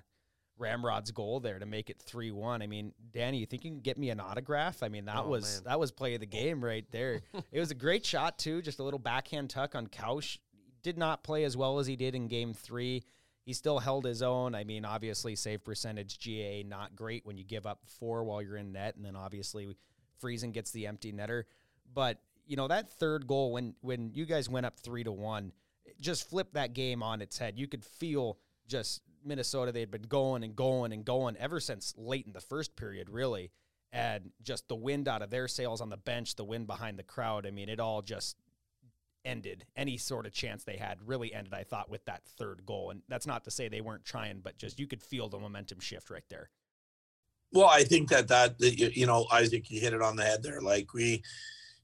Ramrod's 0.57 1.11
goal 1.11 1.39
there 1.39 1.59
to 1.59 1.65
make 1.65 1.89
it 1.89 2.01
three 2.01 2.31
one. 2.31 2.61
I 2.61 2.67
mean, 2.67 2.93
Danny, 3.11 3.37
you 3.37 3.45
think 3.45 3.63
you 3.63 3.71
can 3.71 3.81
get 3.81 3.97
me 3.97 4.09
an 4.09 4.19
autograph? 4.19 4.83
I 4.83 4.89
mean, 4.89 5.05
that 5.05 5.23
oh, 5.25 5.29
was 5.29 5.57
man. 5.57 5.71
that 5.71 5.79
was 5.79 5.91
play 5.91 6.15
of 6.15 6.19
the 6.19 6.25
game 6.25 6.63
right 6.63 6.85
there. 6.91 7.21
it 7.51 7.59
was 7.59 7.71
a 7.71 7.75
great 7.75 8.05
shot 8.05 8.37
too, 8.39 8.61
just 8.61 8.79
a 8.79 8.83
little 8.83 8.99
backhand 8.99 9.49
tuck 9.49 9.75
on 9.75 9.87
Couch. 9.87 10.39
Did 10.87 10.97
not 10.97 11.21
play 11.21 11.43
as 11.43 11.57
well 11.57 11.79
as 11.79 11.87
he 11.87 11.97
did 11.97 12.15
in 12.15 12.29
game 12.29 12.53
three 12.53 13.03
he 13.47 13.53
still 13.53 13.79
held 13.79 14.05
his 14.05 14.21
own. 14.21 14.55
I 14.55 14.65
mean, 14.65 14.83
obviously, 14.83 15.35
save 15.37 15.63
percentage 15.63 16.17
GA 16.17 16.63
not 16.63 16.97
great 16.97 17.25
when 17.25 17.37
you 17.37 17.45
give 17.45 17.65
up 17.65 17.79
four 17.85 18.25
while 18.25 18.41
you're 18.41 18.57
in 18.57 18.73
net, 18.73 18.97
and 18.97 19.05
then 19.05 19.15
obviously 19.15 19.73
Friesen 20.21 20.51
gets 20.51 20.71
the 20.71 20.85
empty 20.85 21.13
netter. 21.13 21.43
But 21.93 22.19
you 22.45 22.57
know 22.57 22.67
that 22.67 22.89
third 22.89 23.25
goal 23.25 23.53
when 23.53 23.73
when 23.79 24.11
you 24.13 24.25
guys 24.25 24.49
went 24.49 24.65
up 24.65 24.77
three 24.77 25.05
to 25.05 25.13
one, 25.13 25.53
just 26.01 26.29
flipped 26.29 26.55
that 26.55 26.73
game 26.73 27.01
on 27.01 27.21
its 27.21 27.37
head. 27.37 27.57
You 27.57 27.67
could 27.67 27.85
feel 27.85 28.37
just 28.67 29.01
Minnesota. 29.23 29.71
They'd 29.71 29.91
been 29.91 30.03
going 30.03 30.43
and 30.43 30.53
going 30.53 30.91
and 30.91 31.05
going 31.05 31.37
ever 31.37 31.61
since 31.61 31.93
late 31.97 32.25
in 32.27 32.33
the 32.33 32.41
first 32.41 32.75
period, 32.75 33.09
really, 33.09 33.51
and 33.93 34.31
just 34.41 34.67
the 34.67 34.75
wind 34.75 35.07
out 35.07 35.21
of 35.21 35.29
their 35.29 35.47
sails 35.47 35.79
on 35.79 35.89
the 35.89 35.97
bench, 35.97 36.35
the 36.35 36.43
wind 36.43 36.67
behind 36.67 36.99
the 36.99 37.03
crowd. 37.03 37.45
I 37.45 37.51
mean, 37.51 37.69
it 37.69 37.79
all 37.79 38.01
just 38.01 38.35
ended 39.27 39.65
any 39.75 39.97
sort 39.97 40.25
of 40.25 40.31
chance 40.31 40.63
they 40.63 40.77
had 40.77 40.97
really 41.05 41.33
ended 41.33 41.53
i 41.53 41.63
thought 41.63 41.89
with 41.89 42.03
that 42.05 42.23
third 42.25 42.65
goal. 42.65 42.89
And 42.89 43.01
that's 43.09 43.27
not 43.27 43.43
to 43.43 43.51
say 43.51 43.67
they 43.67 43.81
weren't 43.81 44.05
trying 44.05 44.39
but 44.43 44.57
just 44.57 44.79
you 44.79 44.87
could 44.87 45.03
feel 45.03 45.27
the 45.29 45.37
momentum 45.37 45.79
shift 45.79 46.09
right 46.09 46.23
there. 46.29 46.49
Well 47.51 47.67
i 47.67 47.83
think 47.83 48.09
that 48.09 48.27
that 48.29 48.55
you 48.59 49.05
know 49.05 49.27
isaac 49.31 49.69
you 49.69 49.79
hit 49.79 49.93
it 49.93 50.01
on 50.01 50.15
the 50.15 50.23
head 50.23 50.41
there. 50.41 50.61
Like 50.61 50.93
we 50.93 51.21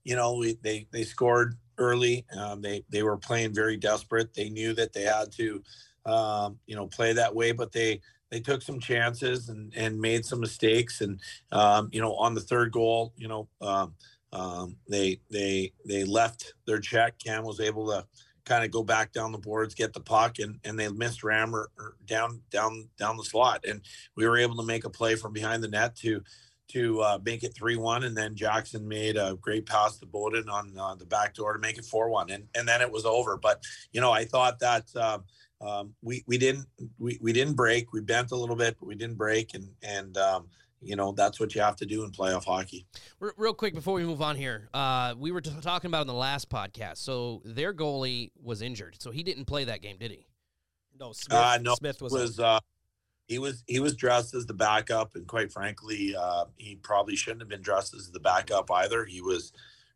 you 0.03 0.15
know 0.15 0.35
we 0.35 0.57
they 0.61 0.87
they 0.91 1.03
scored 1.03 1.57
early. 1.77 2.25
Um, 2.37 2.61
they 2.61 2.83
they 2.89 3.03
were 3.03 3.17
playing 3.17 3.53
very 3.53 3.77
desperate. 3.77 4.33
They 4.33 4.49
knew 4.49 4.73
that 4.73 4.93
they 4.93 5.03
had 5.03 5.31
to 5.33 5.63
um, 6.05 6.59
you 6.65 6.75
know 6.75 6.87
play 6.87 7.13
that 7.13 7.35
way 7.35 7.51
but 7.51 7.71
they 7.71 8.01
they 8.29 8.39
took 8.39 8.61
some 8.61 8.79
chances 8.79 9.49
and 9.49 9.73
and 9.75 9.99
made 9.99 10.25
some 10.25 10.39
mistakes. 10.39 11.01
And 11.01 11.19
um, 11.51 11.89
you 11.91 12.01
know 12.01 12.15
on 12.15 12.33
the 12.33 12.41
third 12.41 12.71
goal 12.71 13.13
you 13.17 13.27
know 13.27 13.47
um, 13.61 13.93
um, 14.33 14.75
they 14.89 15.19
they 15.31 15.71
they 15.85 16.03
left 16.03 16.55
their 16.65 16.79
check. 16.79 17.19
Cam 17.19 17.43
was 17.43 17.59
able 17.59 17.87
to 17.87 18.05
kind 18.45 18.65
of 18.65 18.71
go 18.71 18.83
back 18.83 19.13
down 19.13 19.31
the 19.31 19.37
boards, 19.37 19.75
get 19.75 19.93
the 19.93 20.01
puck, 20.01 20.39
and 20.39 20.59
and 20.65 20.77
they 20.77 20.89
missed 20.89 21.23
Rammer 21.23 21.69
down 22.05 22.41
down 22.49 22.89
down 22.97 23.15
the 23.15 23.23
slot, 23.23 23.63
and 23.67 23.81
we 24.15 24.27
were 24.27 24.37
able 24.37 24.55
to 24.57 24.65
make 24.65 24.85
a 24.85 24.89
play 24.89 25.15
from 25.15 25.33
behind 25.33 25.63
the 25.63 25.69
net 25.69 25.95
to 25.97 26.21
to 26.69 27.01
uh, 27.01 27.19
make 27.23 27.43
it 27.43 27.53
three 27.55 27.77
one, 27.77 28.03
and 28.03 28.17
then 28.17 28.35
Jackson 28.35 28.87
made 28.87 29.17
a 29.17 29.37
great 29.39 29.67
pass 29.67 29.97
to 29.99 30.07
Bowden 30.07 30.49
on 30.49 30.73
uh, 30.77 30.95
the 30.95 31.05
back 31.05 31.35
door 31.35 31.53
to 31.53 31.59
make 31.59 31.77
it 31.77 31.85
four 31.85 32.09
one, 32.09 32.31
and 32.31 32.47
and 32.55 32.67
then 32.67 32.81
it 32.81 32.91
was 32.91 33.05
over. 33.05 33.37
But 33.37 33.63
you 33.91 34.01
know, 34.01 34.11
I 34.11 34.25
thought 34.25 34.59
that. 34.59 34.85
Uh, 34.95 35.19
um, 35.61 35.93
we 36.01 36.25
we 36.27 36.37
didn't 36.37 36.65
we, 36.99 37.17
we 37.21 37.31
didn't 37.31 37.53
break. 37.53 37.93
We 37.93 38.01
bent 38.01 38.31
a 38.31 38.35
little 38.35 38.57
bit, 38.57 38.75
but 38.77 38.85
we 38.85 38.95
didn't 38.95 39.15
break, 39.15 39.53
and 39.53 39.69
and 39.81 40.17
um, 40.17 40.47
you 40.83 40.95
know 40.95 41.11
that's 41.11 41.39
what 41.39 41.55
you 41.55 41.61
have 41.61 41.75
to 41.77 41.85
do 41.85 42.03
in 42.03 42.11
playoff 42.11 42.45
hockey. 42.45 42.85
Real 43.19 43.53
quick 43.53 43.73
before 43.73 43.93
we 43.95 44.03
move 44.03 44.21
on 44.21 44.35
here, 44.35 44.69
uh, 44.73 45.15
we 45.17 45.31
were 45.31 45.41
t- 45.41 45.51
talking 45.61 45.89
about 45.89 46.01
in 46.01 46.07
the 46.07 46.13
last 46.13 46.49
podcast. 46.49 46.97
So 46.97 47.41
their 47.45 47.73
goalie 47.73 48.31
was 48.41 48.61
injured, 48.61 48.95
so 48.99 49.11
he 49.11 49.23
didn't 49.23 49.45
play 49.45 49.63
that 49.65 49.81
game, 49.81 49.97
did 49.97 50.11
he? 50.11 50.27
No, 50.99 51.11
Smith, 51.13 51.37
uh, 51.37 51.57
no, 51.61 51.75
Smith 51.75 52.01
was. 52.01 52.13
was 52.13 52.39
uh, 52.39 52.59
he 53.27 53.39
was 53.39 53.63
he 53.67 53.79
was 53.79 53.95
dressed 53.95 54.33
as 54.33 54.45
the 54.45 54.53
backup, 54.53 55.15
and 55.15 55.27
quite 55.27 55.51
frankly, 55.51 56.15
uh, 56.15 56.45
he 56.57 56.75
probably 56.75 57.15
shouldn't 57.15 57.41
have 57.41 57.49
been 57.49 57.61
dressed 57.61 57.93
as 57.93 58.11
the 58.11 58.19
backup 58.19 58.69
either. 58.71 59.05
He 59.05 59.21
was 59.21 59.53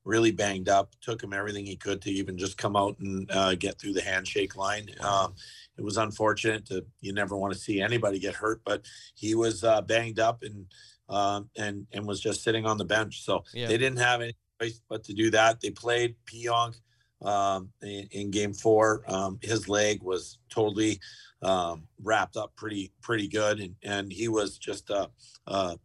really 0.08 0.32
banged 0.32 0.70
up. 0.70 0.94
Took 1.02 1.22
him 1.22 1.34
everything 1.34 1.66
he 1.66 1.76
could 1.76 2.02
to 2.04 2.12
even 2.12 2.38
just 2.38 2.58
come 2.58 2.76
out 2.76 2.98
and 3.00 3.30
uh, 3.32 3.56
get 3.56 3.80
through 3.80 3.94
the 3.94 4.02
handshake 4.02 4.56
line. 4.56 4.90
Um, 5.02 5.36
it 5.78 5.84
was 5.84 5.98
unfortunate 5.98 6.66
to 6.68 6.86
you 7.02 7.14
never 7.14 7.36
want 7.38 7.54
to 7.54 7.60
see 7.60 7.82
anybody 7.82 8.18
get 8.18 8.34
hurt, 8.34 8.62
but 8.66 8.86
he 9.16 9.36
was 9.36 9.64
uh, 9.64 9.82
banged 9.82 10.20
up 10.20 10.42
and 10.44 10.66
um, 11.10 11.50
and 11.58 11.86
and 11.92 12.08
was 12.08 12.20
just 12.20 12.44
sitting 12.44 12.66
on 12.66 12.78
the 12.78 12.86
bench. 12.86 13.24
So 13.24 13.44
yeah. 13.54 13.68
they 13.68 13.78
didn't 13.78 14.00
have 14.00 14.22
any 14.22 14.34
choice 14.60 14.82
but 14.90 15.04
to 15.04 15.14
do 15.14 15.30
that. 15.32 15.62
They 15.62 15.70
played 15.70 16.16
Pionk 16.26 16.76
um, 17.22 17.70
in, 17.82 18.08
in, 18.12 18.32
game 18.32 18.54
four. 18.54 19.04
Um, 19.08 19.40
his 19.42 19.68
leg 19.68 20.04
was 20.04 20.40
totally 20.50 21.00
um, 21.42 21.84
wrapped 22.04 22.38
up 22.38 22.56
pretty 22.56 22.92
pretty 23.02 23.28
good, 23.28 23.60
and 23.60 23.76
and 23.84 24.12
he 24.12 24.28
was 24.28 24.58
just 24.58 24.90
a, 24.90 25.10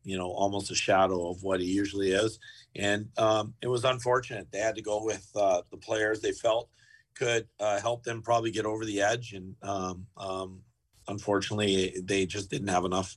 you 0.05 0.19
know 0.19 0.29
almost 0.29 0.71
a 0.71 0.75
shadow 0.75 1.31
of 1.31 1.43
what 1.43 1.61
he 1.61 1.67
usually 1.67 2.13
is. 2.13 2.39
And 2.77 3.09
um, 3.19 3.55
it 3.63 3.69
was 3.69 3.85
unfortunate 3.85 4.49
they 4.51 4.59
had 4.59 4.77
to 4.77 4.83
go 4.83 5.05
with 5.05 5.27
uh, 5.35 5.63
the 5.71 5.77
players 5.77 6.21
they 6.21 6.33
felt 6.33 6.69
could 7.15 7.47
uh, 7.61 7.81
help 7.81 8.03
them 8.05 8.23
probably 8.23 8.51
get 8.51 8.67
over 8.67 8.85
the 8.85 9.01
edge. 9.01 9.33
And 9.33 9.55
um, 9.63 10.07
um, 10.17 10.61
unfortunately, 11.09 11.95
they 12.03 12.27
just 12.27 12.51
didn't 12.51 12.69
have 12.69 12.85
enough. 12.85 13.17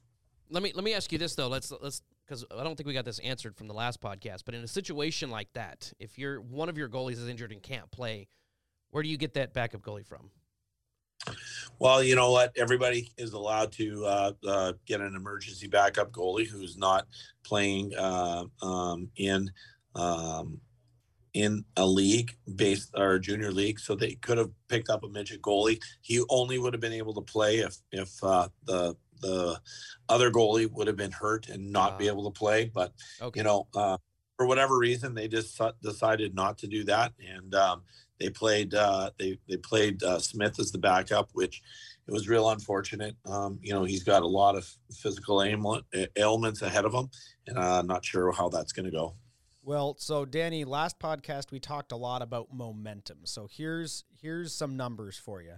Let 0.49 0.63
me 0.63 0.71
let 0.75 0.83
me 0.83 0.93
ask 0.93 1.11
you 1.11 1.17
this 1.17 1.35
though. 1.35 1.47
Let's 1.47 1.71
let's 1.81 2.01
because 2.25 2.45
I 2.51 2.63
don't 2.63 2.75
think 2.75 2.87
we 2.87 2.93
got 2.93 3.05
this 3.05 3.19
answered 3.19 3.55
from 3.55 3.67
the 3.67 3.73
last 3.73 4.01
podcast. 4.01 4.43
But 4.45 4.55
in 4.55 4.63
a 4.63 4.67
situation 4.67 5.29
like 5.29 5.51
that, 5.53 5.91
if 5.99 6.17
you're 6.17 6.41
one 6.41 6.69
of 6.69 6.77
your 6.77 6.89
goalies 6.89 7.13
is 7.13 7.27
injured 7.27 7.51
and 7.51 7.61
can't 7.61 7.89
play, 7.91 8.27
where 8.91 9.03
do 9.03 9.09
you 9.09 9.17
get 9.17 9.33
that 9.35 9.53
backup 9.53 9.81
goalie 9.81 10.05
from? 10.05 10.31
Well, 11.79 12.03
you 12.03 12.15
know 12.15 12.31
what? 12.31 12.53
Everybody 12.55 13.11
is 13.17 13.33
allowed 13.33 13.71
to 13.73 14.05
uh, 14.05 14.31
uh, 14.47 14.73
get 14.85 15.01
an 15.01 15.15
emergency 15.15 15.67
backup 15.67 16.11
goalie 16.11 16.47
who's 16.47 16.77
not 16.77 17.07
playing 17.43 17.95
uh, 17.95 18.45
um, 18.61 19.09
in 19.17 19.51
um, 19.95 20.59
in 21.35 21.65
a 21.75 21.85
league 21.85 22.33
based 22.55 22.91
or 22.95 23.19
junior 23.19 23.51
league, 23.51 23.77
so 23.77 23.93
they 23.93 24.15
could 24.15 24.37
have 24.37 24.49
picked 24.69 24.89
up 24.89 25.03
a 25.03 25.09
midget 25.09 25.41
goalie. 25.41 25.79
He 26.01 26.23
only 26.29 26.57
would 26.57 26.73
have 26.73 26.81
been 26.81 26.93
able 26.93 27.13
to 27.13 27.21
play 27.21 27.57
if 27.57 27.77
if 27.91 28.23
uh, 28.23 28.47
the 28.63 28.95
the 29.21 29.59
other 30.09 30.31
goalie 30.31 30.71
would 30.71 30.87
have 30.87 30.95
been 30.95 31.11
hurt 31.11 31.49
and 31.49 31.71
not 31.71 31.99
be 31.99 32.09
ah. 32.09 32.13
able 32.13 32.31
to 32.31 32.37
play. 32.37 32.71
But 32.73 32.93
okay. 33.21 33.39
you 33.39 33.43
know, 33.43 33.67
uh, 33.75 33.97
for 34.37 34.47
whatever 34.47 34.77
reason, 34.77 35.13
they 35.13 35.27
just 35.27 35.59
decided 35.83 36.33
not 36.33 36.57
to 36.59 36.67
do 36.67 36.85
that, 36.85 37.11
and 37.19 37.53
um, 37.53 37.81
they 38.17 38.29
played 38.29 38.73
uh, 38.73 39.11
they 39.19 39.37
they 39.49 39.57
played 39.57 40.01
uh, 40.03 40.19
Smith 40.19 40.57
as 40.57 40.71
the 40.71 40.77
backup, 40.77 41.31
which 41.33 41.61
it 42.07 42.13
was 42.13 42.29
real 42.29 42.49
unfortunate. 42.49 43.17
Um, 43.25 43.59
you 43.61 43.73
know, 43.73 43.83
he's 43.83 44.03
got 44.05 44.23
a 44.23 44.27
lot 44.27 44.55
of 44.55 44.69
physical 44.93 45.43
ailments 45.43 46.61
ahead 46.61 46.85
of 46.85 46.93
him, 46.93 47.09
and 47.45 47.59
I'm 47.59 47.87
not 47.87 48.05
sure 48.05 48.31
how 48.31 48.47
that's 48.47 48.71
going 48.71 48.85
to 48.85 48.91
go. 48.91 49.15
Well, 49.65 49.95
so 49.97 50.25
Danny, 50.25 50.63
last 50.63 50.99
podcast 50.99 51.49
we 51.49 51.59
talked 51.59 51.91
a 51.91 51.95
lot 51.95 52.21
about 52.21 52.53
momentum. 52.53 53.21
So 53.23 53.49
here's 53.51 54.03
here's 54.21 54.53
some 54.53 54.77
numbers 54.77 55.17
for 55.17 55.41
you. 55.41 55.55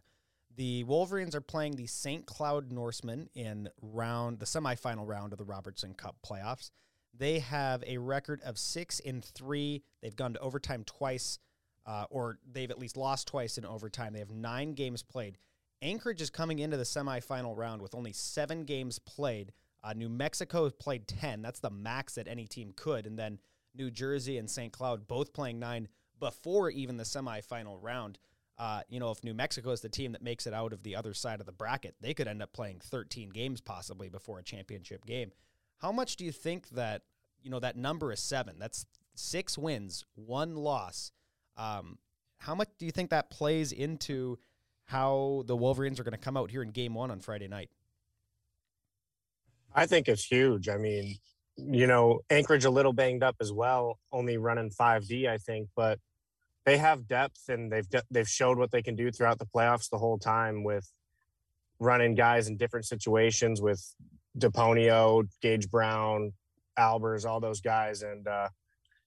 The 0.56 0.86
Wolverines 0.86 1.36
are 1.36 1.42
playing 1.42 1.76
the 1.76 1.88
St. 1.88 2.26
Cloud 2.26 2.72
Norsemen 2.72 3.28
in 3.36 3.68
round 3.82 4.40
the 4.40 4.46
semifinal 4.46 5.06
round 5.06 5.34
of 5.34 5.38
the 5.38 5.44
Robertson 5.44 5.94
Cup 5.94 6.16
playoffs. 6.26 6.72
They 7.14 7.40
have 7.40 7.84
a 7.86 7.98
record 7.98 8.40
of 8.46 8.58
six 8.58 9.02
in 9.02 9.22
three. 9.22 9.84
They've 10.02 10.16
gone 10.16 10.32
to 10.36 10.40
overtime 10.40 10.86
twice, 10.86 11.40
uh, 11.86 12.06
or 12.10 12.40
they've 12.50 12.72
at 12.72 12.80
least 12.80 12.96
lost 12.96 13.28
twice 13.28 13.58
in 13.58 13.66
overtime. 13.66 14.14
They 14.14 14.20
have 14.20 14.32
nine 14.32 14.72
games 14.72 15.04
played. 15.04 15.38
Anchorage 15.82 16.22
is 16.22 16.30
coming 16.30 16.60
into 16.60 16.78
the 16.78 16.84
semifinal 16.84 17.58
round 17.58 17.82
with 17.82 17.94
only 17.94 18.14
seven 18.14 18.64
games 18.64 19.00
played. 19.00 19.52
Uh, 19.84 19.92
New 19.92 20.08
Mexico 20.08 20.70
played 20.70 21.10
ten. 21.10 21.42
That's 21.42 21.60
the 21.60 21.70
max 21.70 22.16
that 22.16 22.30
any 22.30 22.48
team 22.48 22.72
could, 22.74 23.06
and 23.06 23.20
then 23.20 23.40
New 23.78 23.92
Jersey 23.92 24.38
and 24.38 24.50
St. 24.50 24.74
Cloud 24.74 25.08
both 25.08 25.34
playing 25.34 25.60
nine 25.60 25.88
before 26.20 26.70
even 26.70 26.98
the 26.98 27.04
semifinal 27.04 27.78
round. 27.82 28.18
Uh, 28.58 28.82
you 28.90 29.00
know, 29.00 29.12
if 29.12 29.24
New 29.24 29.36
Mexico 29.36 29.70
is 29.70 29.82
the 29.82 29.90
team 29.90 30.14
that 30.14 30.24
makes 30.24 30.48
it 30.48 30.54
out 30.54 30.74
of 30.74 30.82
the 30.82 30.96
other 30.96 31.14
side 31.14 31.40
of 31.40 31.46
the 31.46 31.52
bracket, 31.52 31.96
they 32.02 32.14
could 32.14 32.28
end 32.28 32.42
up 32.42 32.54
playing 32.54 32.80
13 32.80 33.30
games 33.30 33.62
possibly 33.62 34.10
before 34.10 34.40
a 34.40 34.44
championship 34.44 35.06
game. 35.06 35.32
How 35.78 35.92
much 35.92 36.16
do 36.16 36.26
you 36.26 36.32
think 36.32 36.70
that, 36.70 37.04
you 37.44 37.52
know, 37.52 37.60
that 37.60 37.78
number 37.78 38.12
is 38.12 38.20
seven? 38.20 38.56
That's 38.58 38.88
six 39.14 39.58
wins, 39.58 40.06
one 40.16 40.56
loss. 40.56 41.12
Um, 41.56 42.00
how 42.40 42.56
much 42.56 42.70
do 42.80 42.86
you 42.86 42.92
think 42.92 43.12
that 43.12 43.30
plays 43.30 43.72
into 43.72 44.40
how 44.86 45.44
the 45.46 45.56
Wolverines 45.56 46.00
are 46.00 46.04
going 46.04 46.14
to 46.14 46.18
come 46.18 46.38
out 46.38 46.50
here 46.50 46.64
in 46.64 46.70
game 46.70 46.96
one 46.96 47.12
on 47.12 47.20
Friday 47.20 47.48
night? 47.48 47.70
I 49.76 49.86
think 49.86 50.08
it's 50.08 50.26
huge. 50.26 50.70
I 50.70 50.78
mean, 50.78 51.18
you 51.58 51.88
know, 51.88 52.20
Anchorage 52.30 52.66
a 52.66 52.70
little 52.70 52.94
banged 52.94 53.24
up 53.24 53.36
as 53.42 53.52
well, 53.52 54.00
only 54.12 54.38
running 54.38 54.70
5D, 54.70 55.28
I 55.28 55.38
think, 55.38 55.70
but 55.76 56.00
they 56.66 56.78
have 56.78 57.08
depth 57.08 57.48
and 57.48 57.72
they've 57.72 57.88
they've 58.12 58.28
showed 58.28 58.58
what 58.58 58.72
they 58.72 58.82
can 58.82 58.96
do 58.96 59.10
throughout 59.10 59.40
the 59.40 59.46
playoffs 59.46 59.90
the 59.90 59.98
whole 59.98 60.20
time 60.20 60.64
with 60.64 60.86
running 61.80 62.14
guys 62.14 62.48
in 62.48 62.58
different 62.58 62.86
situations 62.86 63.62
with 63.62 63.82
Deponio, 64.38 65.28
Gage 65.42 65.70
Brown, 65.70 66.34
Albers, 66.78 67.26
all 67.26 67.40
those 67.40 67.62
guys, 67.62 68.02
and 68.04 68.28
uh, 68.28 68.50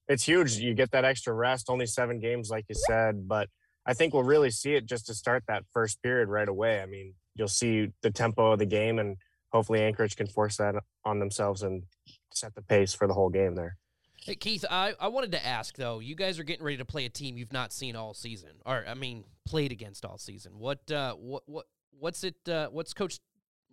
it's 0.07 0.23
huge. 0.23 0.57
You 0.57 0.73
get 0.73 0.91
that 0.91 1.05
extra 1.05 1.33
rest, 1.33 1.69
only 1.69 1.85
seven 1.85 2.19
games, 2.19 2.49
like 2.49 2.65
you 2.67 2.75
said, 2.75 3.27
but 3.27 3.47
I 3.85 3.93
think 3.93 4.13
we'll 4.13 4.23
really 4.23 4.51
see 4.51 4.73
it 4.73 4.85
just 4.85 5.05
to 5.07 5.13
start 5.13 5.43
that 5.47 5.63
first 5.71 6.01
period 6.01 6.29
right 6.29 6.49
away. 6.49 6.81
I 6.81 6.85
mean, 6.85 7.13
you'll 7.35 7.47
see 7.47 7.89
the 8.01 8.11
tempo 8.11 8.51
of 8.51 8.59
the 8.59 8.65
game, 8.65 8.99
and 8.99 9.17
hopefully 9.51 9.81
Anchorage 9.81 10.15
can 10.15 10.27
force 10.27 10.57
that 10.57 10.75
on 11.05 11.19
themselves 11.19 11.61
and 11.61 11.83
set 12.33 12.55
the 12.55 12.61
pace 12.61 12.93
for 12.93 13.07
the 13.07 13.13
whole 13.13 13.29
game 13.29 13.55
there. 13.55 13.77
Hey 14.23 14.35
Keith, 14.35 14.63
I, 14.69 14.93
I 14.99 15.07
wanted 15.07 15.31
to 15.31 15.43
ask 15.43 15.75
though. 15.75 15.99
You 15.99 16.13
guys 16.15 16.37
are 16.37 16.43
getting 16.43 16.63
ready 16.63 16.77
to 16.77 16.85
play 16.85 17.05
a 17.05 17.09
team 17.09 17.37
you've 17.37 17.53
not 17.53 17.73
seen 17.73 17.95
all 17.95 18.13
season, 18.13 18.51
or 18.65 18.85
I 18.87 18.93
mean, 18.93 19.23
played 19.45 19.71
against 19.71 20.05
all 20.05 20.19
season. 20.19 20.59
What 20.59 20.91
uh, 20.91 21.15
what 21.15 21.43
what 21.47 21.65
what's 21.97 22.23
it? 22.23 22.35
Uh, 22.47 22.67
what's 22.67 22.93
Coach 22.93 23.19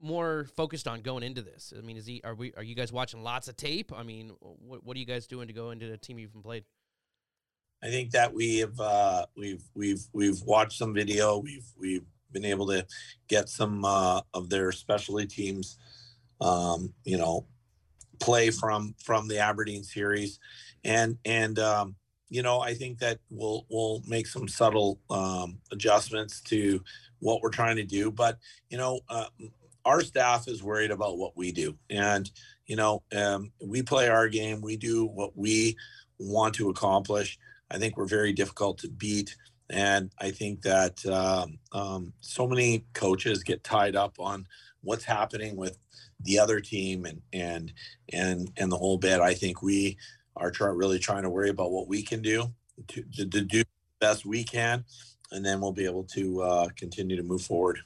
more 0.00 0.46
focused 0.56 0.88
on 0.88 1.02
going 1.02 1.22
into 1.22 1.42
this? 1.42 1.74
I 1.76 1.82
mean, 1.82 1.98
is 1.98 2.06
he 2.06 2.22
are 2.24 2.34
we 2.34 2.54
are 2.56 2.62
you 2.62 2.74
guys 2.74 2.90
watching 2.90 3.22
lots 3.22 3.48
of 3.48 3.56
tape? 3.58 3.92
I 3.94 4.02
mean, 4.02 4.32
what 4.40 4.84
what 4.84 4.96
are 4.96 5.00
you 5.00 5.06
guys 5.06 5.26
doing 5.26 5.48
to 5.48 5.52
go 5.52 5.70
into 5.70 5.92
a 5.92 5.98
team 5.98 6.18
you've 6.18 6.32
played? 6.42 6.64
I 7.82 7.88
think 7.88 8.10
that 8.12 8.32
we 8.32 8.58
have 8.58 8.80
uh, 8.80 9.26
we've 9.36 9.62
we've 9.74 10.02
we've 10.14 10.40
watched 10.42 10.78
some 10.78 10.94
video. 10.94 11.38
We've 11.38 11.66
we've 11.78 12.06
been 12.32 12.44
able 12.44 12.66
to 12.68 12.86
get 13.28 13.48
some 13.48 13.84
uh, 13.84 14.22
of 14.34 14.48
their 14.48 14.72
specialty 14.72 15.26
teams. 15.26 15.78
Um, 16.40 16.94
you 17.04 17.18
know, 17.18 17.46
play 18.20 18.50
from 18.50 18.94
from 19.02 19.28
the 19.28 19.38
Aberdeen 19.38 19.82
series, 19.84 20.38
and 20.84 21.18
and 21.24 21.58
um, 21.58 21.96
you 22.28 22.42
know 22.42 22.60
I 22.60 22.74
think 22.74 22.98
that 22.98 23.18
we'll 23.30 23.66
we'll 23.70 24.02
make 24.06 24.26
some 24.26 24.48
subtle 24.48 25.00
um, 25.10 25.58
adjustments 25.72 26.40
to 26.42 26.82
what 27.20 27.42
we're 27.42 27.50
trying 27.50 27.76
to 27.76 27.84
do. 27.84 28.10
But 28.10 28.38
you 28.70 28.78
know, 28.78 29.00
uh, 29.08 29.26
our 29.84 30.00
staff 30.02 30.48
is 30.48 30.62
worried 30.62 30.90
about 30.90 31.18
what 31.18 31.36
we 31.36 31.52
do, 31.52 31.76
and 31.90 32.30
you 32.66 32.76
know, 32.76 33.02
um, 33.16 33.50
we 33.60 33.82
play 33.82 34.08
our 34.08 34.28
game. 34.28 34.60
We 34.60 34.76
do 34.76 35.06
what 35.06 35.36
we 35.36 35.76
want 36.18 36.54
to 36.56 36.68
accomplish. 36.68 37.38
I 37.70 37.78
think 37.78 37.96
we're 37.96 38.06
very 38.06 38.32
difficult 38.32 38.78
to 38.78 38.88
beat. 38.88 39.34
And 39.70 40.10
I 40.18 40.30
think 40.30 40.62
that 40.62 41.04
um, 41.06 41.58
um, 41.72 42.12
so 42.20 42.46
many 42.46 42.84
coaches 42.94 43.42
get 43.42 43.64
tied 43.64 43.96
up 43.96 44.16
on 44.18 44.46
what's 44.82 45.04
happening 45.04 45.56
with 45.56 45.78
the 46.20 46.38
other 46.38 46.60
team 46.60 47.04
and 47.04 47.22
and 47.32 47.72
and 48.12 48.50
and 48.56 48.72
the 48.72 48.76
whole 48.76 48.98
bit. 48.98 49.20
I 49.20 49.34
think 49.34 49.62
we 49.62 49.96
are 50.36 50.50
try, 50.50 50.68
really 50.68 50.98
trying 50.98 51.22
to 51.22 51.30
worry 51.30 51.50
about 51.50 51.70
what 51.70 51.88
we 51.88 52.02
can 52.02 52.22
do 52.22 52.52
to, 52.88 53.02
to, 53.02 53.26
to 53.26 53.40
do 53.42 53.58
the 53.58 53.66
best 54.00 54.24
we 54.24 54.44
can, 54.44 54.84
and 55.32 55.44
then 55.44 55.60
we'll 55.60 55.72
be 55.72 55.84
able 55.84 56.04
to 56.04 56.42
uh, 56.42 56.68
continue 56.76 57.16
to 57.16 57.22
move 57.22 57.42
forward. 57.42 57.80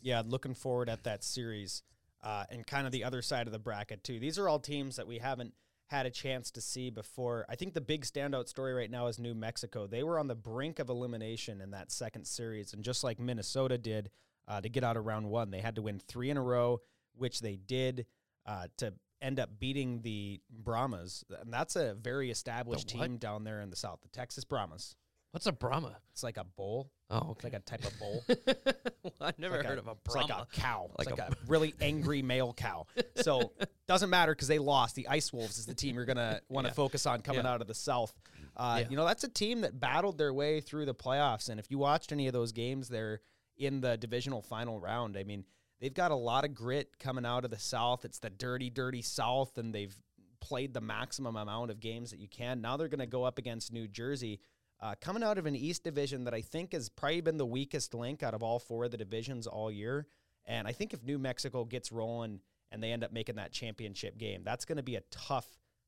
Yeah, 0.00 0.22
looking 0.26 0.54
forward 0.54 0.88
at 0.88 1.04
that 1.04 1.22
series 1.22 1.82
uh, 2.22 2.44
and 2.50 2.66
kind 2.66 2.86
of 2.86 2.92
the 2.92 3.04
other 3.04 3.22
side 3.22 3.46
of 3.46 3.52
the 3.52 3.58
bracket 3.58 4.02
too. 4.02 4.18
These 4.18 4.38
are 4.38 4.48
all 4.48 4.58
teams 4.58 4.96
that 4.96 5.06
we 5.06 5.18
haven't 5.18 5.54
had 5.86 6.06
a 6.06 6.10
chance 6.10 6.50
to 6.50 6.60
see 6.60 6.90
before. 6.90 7.44
I 7.48 7.54
think 7.54 7.74
the 7.74 7.80
big 7.80 8.04
standout 8.04 8.48
story 8.48 8.72
right 8.72 8.90
now 8.90 9.08
is 9.08 9.18
New 9.18 9.34
Mexico. 9.34 9.86
They 9.86 10.02
were 10.02 10.18
on 10.18 10.26
the 10.26 10.34
brink 10.34 10.78
of 10.78 10.88
elimination 10.88 11.60
in 11.60 11.70
that 11.72 11.92
second 11.92 12.26
series, 12.26 12.72
and 12.72 12.82
just 12.82 13.04
like 13.04 13.20
Minnesota 13.20 13.76
did 13.76 14.10
uh, 14.48 14.60
to 14.60 14.68
get 14.68 14.84
out 14.84 14.96
of 14.96 15.04
round 15.04 15.28
one, 15.28 15.50
they 15.50 15.60
had 15.60 15.76
to 15.76 15.82
win 15.82 15.98
three 15.98 16.30
in 16.30 16.36
a 16.36 16.42
row 16.42 16.80
which 17.16 17.40
they 17.40 17.56
did 17.56 18.06
uh, 18.46 18.66
to 18.78 18.92
end 19.20 19.38
up 19.38 19.50
beating 19.58 20.02
the 20.02 20.40
Brahmas, 20.50 21.24
and 21.42 21.52
that's 21.52 21.76
a 21.76 21.94
very 21.94 22.30
established 22.30 22.88
The 22.88 22.98
what? 22.98 23.06
team 23.06 23.16
down 23.18 23.44
there 23.44 23.60
in 23.60 23.70
the 23.70 23.76
south, 23.76 24.00
the 24.02 24.08
Texas 24.08 24.44
Brahmas. 24.44 24.96
What's 25.30 25.46
a 25.46 25.52
Brahma? 25.52 25.96
It's 26.12 26.22
like 26.22 26.36
a 26.36 26.44
bull. 26.44 26.90
Oh, 27.08 27.32
It's 27.34 27.42
like 27.42 27.54
a 27.54 27.60
type 27.60 27.84
of 27.86 27.98
bull. 27.98 28.22
well, 29.02 29.12
I've 29.22 29.38
never 29.38 29.56
like 29.58 29.66
heard 29.66 29.78
a, 29.78 29.80
of 29.80 29.88
a 29.88 29.94
Brahma. 29.94 30.24
It's 30.24 30.30
like 30.30 30.42
a 30.42 30.60
cow. 30.60 30.90
Like 30.98 31.08
it's 31.08 31.18
like 31.18 31.28
a- 31.30 31.32
a, 31.32 31.36
really 31.46 31.74
angry 31.80 32.20
male 32.22 32.52
cow. 32.52 32.86
So 33.16 33.52
doesn't 33.86 34.10
matter 34.10 34.34
because 34.34 34.48
they 34.48 34.58
lost. 34.58 34.94
The 34.96 35.06
Ice 35.06 35.32
Wolves 35.32 35.56
is 35.58 35.64
the 35.66 35.74
team 35.74 35.94
you're 35.94 36.04
gonna 36.04 36.40
want 36.48 36.66
to 36.66 36.72
focus 36.74 37.06
on 37.06 37.22
coming 37.22 37.46
out 37.46 37.60
of 37.60 37.66
the 37.68 37.74
South. 37.74 38.12
Uh. 38.56 38.82
You 38.90 38.96
know 38.96 39.06
that's 39.06 39.22
a 39.24 39.28
team 39.28 39.60
that 39.60 39.78
battled 39.78 40.18
their 40.18 40.34
way 40.34 40.60
through 40.60 40.86
the 40.86 40.94
playoffs, 40.94 41.48
and 41.48 41.60
if 41.60 41.70
you 41.70 41.78
watched 41.78 42.10
any 42.12 42.26
of 42.26 42.32
those 42.32 42.52
games, 42.52 42.88
they're 42.88 43.20
in 43.56 43.80
the 43.80 43.96
divisional 43.96 44.42
final 44.42 44.80
round. 44.80 45.16
I 45.16 45.22
mean, 45.22 45.44
they've 45.82 45.92
got 45.92 46.12
a 46.12 46.16
lot 46.16 46.44
of 46.44 46.54
grit 46.54 46.98
coming 47.00 47.26
out 47.26 47.44
of 47.44 47.50
the 47.50 47.58
South. 47.58 48.04
It's 48.06 48.20
the 48.20 48.30
dirty, 48.30 48.70
dirty 48.70 49.02
South, 49.02 49.58
and 49.58 49.74
they've 49.74 49.94
played 50.40 50.72
the 50.72 50.80
maximum 50.80 51.36
amount 51.36 51.70
of 51.70 51.80
games 51.80 52.12
that 52.12 52.20
you 52.20 52.28
can. 52.28 52.62
Now 52.62 52.76
they're 52.76 52.88
going 52.88 53.00
to 53.00 53.06
go 53.06 53.24
up 53.24 53.38
against 53.38 53.72
New 53.72 53.88
Jersey. 53.88 54.40
Uh, 54.80 54.94
coming 55.00 55.22
out 55.22 55.38
of 55.38 55.46
an 55.46 55.54
East 55.54 55.84
division 55.84 56.24
that 56.24 56.34
I 56.34 56.40
think 56.40 56.72
has 56.72 56.88
probably 56.88 57.20
been 57.20 57.36
the 57.36 57.46
weakest 57.46 57.94
link 57.94 58.22
out 58.22 58.34
of 58.34 58.42
all 58.42 58.58
four 58.58 58.84
of 58.84 58.90
the 58.90 58.96
divisions 58.96 59.46
all 59.46 59.70
year. 59.70 60.06
And 60.44 60.66
I 60.66 60.72
think 60.72 60.92
if 60.92 61.04
New 61.04 61.18
Mexico 61.18 61.64
gets 61.64 61.92
rolling 61.92 62.40
and 62.70 62.82
they 62.82 62.90
end 62.90 63.04
up 63.04 63.12
making 63.12 63.36
that 63.36 63.52
championship 63.52 64.18
game, 64.18 64.42
that's 64.44 64.64
going 64.64 64.76
to 64.76 64.82
be 64.82 64.96
a 64.96 65.02
tough, 65.10 65.46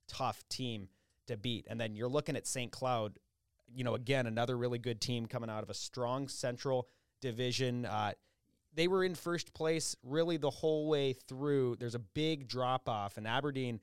tough 0.08 0.44
team 0.48 0.88
to 1.26 1.36
beat. 1.36 1.66
And 1.68 1.80
then 1.80 1.96
you're 1.96 2.08
looking 2.08 2.36
at 2.36 2.46
St. 2.46 2.70
Cloud, 2.70 3.18
you 3.72 3.82
know, 3.82 3.94
again, 3.94 4.26
another 4.26 4.56
really 4.56 4.78
good 4.78 5.00
team 5.00 5.26
coming 5.26 5.50
out 5.50 5.62
of 5.62 5.70
a 5.70 5.74
strong 5.74 6.28
central 6.28 6.88
division. 7.20 7.86
Uh, 7.86 8.12
they 8.74 8.88
were 8.88 9.04
in 9.04 9.14
first 9.14 9.54
place 9.54 9.96
really 10.02 10.36
the 10.36 10.50
whole 10.50 10.88
way 10.88 11.12
through. 11.12 11.76
There's 11.76 11.94
a 11.94 12.00
big 12.00 12.48
drop 12.48 12.88
off, 12.88 13.16
and 13.16 13.26
Aberdeen 13.26 13.80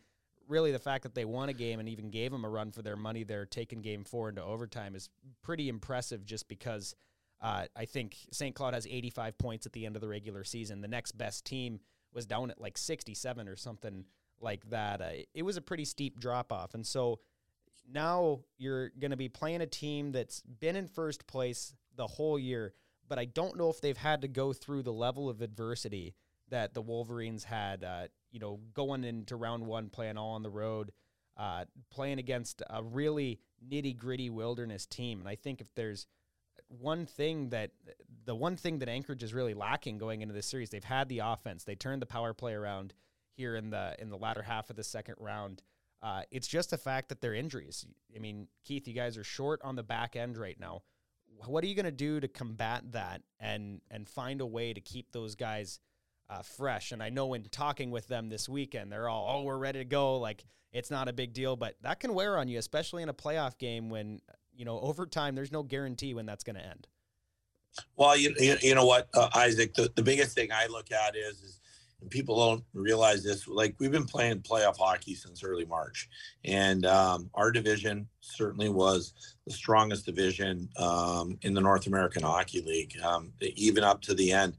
really 0.47 0.71
the 0.71 0.79
fact 0.79 1.03
that 1.03 1.15
they 1.15 1.25
won 1.25 1.49
a 1.49 1.53
game 1.53 1.79
and 1.79 1.87
even 1.87 2.11
gave 2.11 2.31
them 2.31 2.43
a 2.43 2.49
run 2.49 2.71
for 2.71 2.81
their 2.81 2.97
money 2.97 3.23
there, 3.23 3.45
taking 3.45 3.81
game 3.81 4.03
four 4.03 4.29
into 4.29 4.43
overtime 4.43 4.95
is 4.95 5.09
pretty 5.41 5.69
impressive 5.69 6.25
just 6.25 6.47
because 6.49 6.93
uh, 7.41 7.65
I 7.75 7.85
think 7.85 8.17
St. 8.31 8.53
Cloud 8.53 8.73
has 8.73 8.85
85 8.85 9.37
points 9.37 9.65
at 9.65 9.73
the 9.73 9.85
end 9.85 9.95
of 9.95 10.01
the 10.01 10.07
regular 10.07 10.43
season. 10.43 10.81
The 10.81 10.87
next 10.87 11.13
best 11.13 11.45
team 11.45 11.79
was 12.13 12.25
down 12.25 12.51
at 12.51 12.59
like 12.59 12.77
67 12.77 13.47
or 13.47 13.55
something 13.55 14.05
like 14.39 14.69
that. 14.69 15.01
Uh, 15.01 15.09
it 15.33 15.43
was 15.43 15.57
a 15.57 15.61
pretty 15.61 15.85
steep 15.85 16.19
drop 16.19 16.51
off. 16.51 16.73
And 16.73 16.85
so 16.85 17.19
now 17.89 18.41
you're 18.57 18.89
going 18.89 19.11
to 19.11 19.17
be 19.17 19.29
playing 19.29 19.61
a 19.61 19.67
team 19.67 20.11
that's 20.11 20.41
been 20.41 20.75
in 20.75 20.87
first 20.87 21.25
place 21.27 21.73
the 21.95 22.07
whole 22.07 22.37
year, 22.37 22.73
but 23.11 23.19
I 23.19 23.25
don't 23.25 23.57
know 23.57 23.69
if 23.69 23.81
they've 23.81 23.97
had 23.97 24.21
to 24.21 24.29
go 24.29 24.53
through 24.53 24.83
the 24.83 24.93
level 24.93 25.27
of 25.27 25.41
adversity 25.41 26.15
that 26.47 26.73
the 26.73 26.81
Wolverines 26.81 27.43
had, 27.43 27.83
uh, 27.83 28.07
you 28.31 28.39
know, 28.39 28.61
going 28.73 29.03
into 29.03 29.35
round 29.35 29.67
one, 29.67 29.89
playing 29.89 30.17
all 30.17 30.29
on 30.29 30.43
the 30.43 30.49
road, 30.49 30.93
uh, 31.35 31.65
playing 31.89 32.19
against 32.19 32.61
a 32.69 32.81
really 32.81 33.41
nitty 33.69 33.97
gritty 33.97 34.29
wilderness 34.29 34.85
team. 34.85 35.19
And 35.19 35.27
I 35.27 35.35
think 35.35 35.59
if 35.59 35.67
there's 35.75 36.07
one 36.69 37.05
thing 37.05 37.49
that 37.49 37.71
the 38.23 38.33
one 38.33 38.55
thing 38.55 38.79
that 38.79 38.87
Anchorage 38.87 39.23
is 39.23 39.33
really 39.33 39.55
lacking 39.55 39.97
going 39.97 40.21
into 40.21 40.33
this 40.33 40.47
series, 40.47 40.69
they've 40.69 40.81
had 40.81 41.09
the 41.09 41.19
offense. 41.19 41.65
They 41.65 41.75
turned 41.75 42.01
the 42.01 42.05
power 42.05 42.33
play 42.33 42.53
around 42.53 42.93
here 43.35 43.57
in 43.57 43.71
the 43.71 43.93
in 43.99 44.09
the 44.09 44.17
latter 44.17 44.43
half 44.43 44.69
of 44.69 44.77
the 44.77 44.85
second 44.85 45.15
round. 45.19 45.61
Uh, 46.01 46.21
it's 46.31 46.47
just 46.47 46.69
the 46.69 46.77
fact 46.77 47.09
that 47.09 47.19
they're 47.19 47.33
injuries. 47.33 47.85
I 48.15 48.19
mean, 48.19 48.47
Keith, 48.63 48.87
you 48.87 48.93
guys 48.93 49.17
are 49.17 49.23
short 49.25 49.59
on 49.65 49.75
the 49.75 49.83
back 49.83 50.15
end 50.15 50.37
right 50.37 50.57
now. 50.57 50.83
What 51.45 51.63
are 51.63 51.67
you 51.67 51.75
going 51.75 51.85
to 51.85 51.91
do 51.91 52.19
to 52.19 52.27
combat 52.27 52.83
that 52.91 53.21
and 53.39 53.81
and 53.89 54.07
find 54.07 54.41
a 54.41 54.45
way 54.45 54.73
to 54.73 54.81
keep 54.81 55.11
those 55.11 55.35
guys 55.35 55.79
uh, 56.29 56.41
fresh? 56.41 56.91
And 56.91 57.01
I 57.01 57.09
know 57.09 57.33
in 57.33 57.43
talking 57.43 57.91
with 57.91 58.07
them 58.07 58.29
this 58.29 58.47
weekend, 58.47 58.91
they're 58.91 59.09
all, 59.09 59.27
"Oh, 59.29 59.43
we're 59.43 59.57
ready 59.57 59.79
to 59.79 59.85
go." 59.85 60.17
Like 60.17 60.43
it's 60.71 60.91
not 60.91 61.07
a 61.07 61.13
big 61.13 61.33
deal, 61.33 61.55
but 61.55 61.75
that 61.81 61.99
can 61.99 62.13
wear 62.13 62.37
on 62.37 62.47
you, 62.47 62.59
especially 62.59 63.03
in 63.03 63.09
a 63.09 63.13
playoff 63.13 63.57
game 63.57 63.89
when 63.89 64.21
you 64.53 64.65
know 64.65 64.79
overtime. 64.79 65.35
There's 65.35 65.51
no 65.51 65.63
guarantee 65.63 66.13
when 66.13 66.25
that's 66.25 66.43
going 66.43 66.57
to 66.57 66.65
end. 66.65 66.87
Well, 67.95 68.17
you, 68.17 68.35
you, 68.37 68.57
you 68.61 68.75
know 68.75 68.85
what, 68.85 69.07
uh, 69.13 69.29
Isaac, 69.33 69.73
the, 69.73 69.89
the 69.95 70.03
biggest 70.03 70.35
thing 70.35 70.51
I 70.51 70.67
look 70.67 70.91
at 70.91 71.15
is, 71.15 71.41
is 71.41 71.60
and 72.01 72.09
people 72.09 72.35
don't 72.35 72.63
realize 72.73 73.23
this, 73.23 73.47
like 73.47 73.75
we've 73.79 73.91
been 73.91 74.05
playing 74.05 74.41
playoff 74.41 74.77
hockey 74.77 75.15
since 75.15 75.43
early 75.43 75.65
March. 75.65 76.09
And 76.43 76.85
um, 76.85 77.29
our 77.33 77.51
division 77.51 78.07
certainly 78.21 78.69
was 78.69 79.13
the 79.45 79.53
strongest 79.53 80.05
division 80.05 80.69
um, 80.77 81.37
in 81.43 81.53
the 81.53 81.61
North 81.61 81.87
American 81.87 82.23
Hockey 82.23 82.61
League, 82.61 82.99
um, 83.03 83.31
even 83.41 83.83
up 83.83 84.01
to 84.01 84.15
the 84.15 84.31
end. 84.31 84.57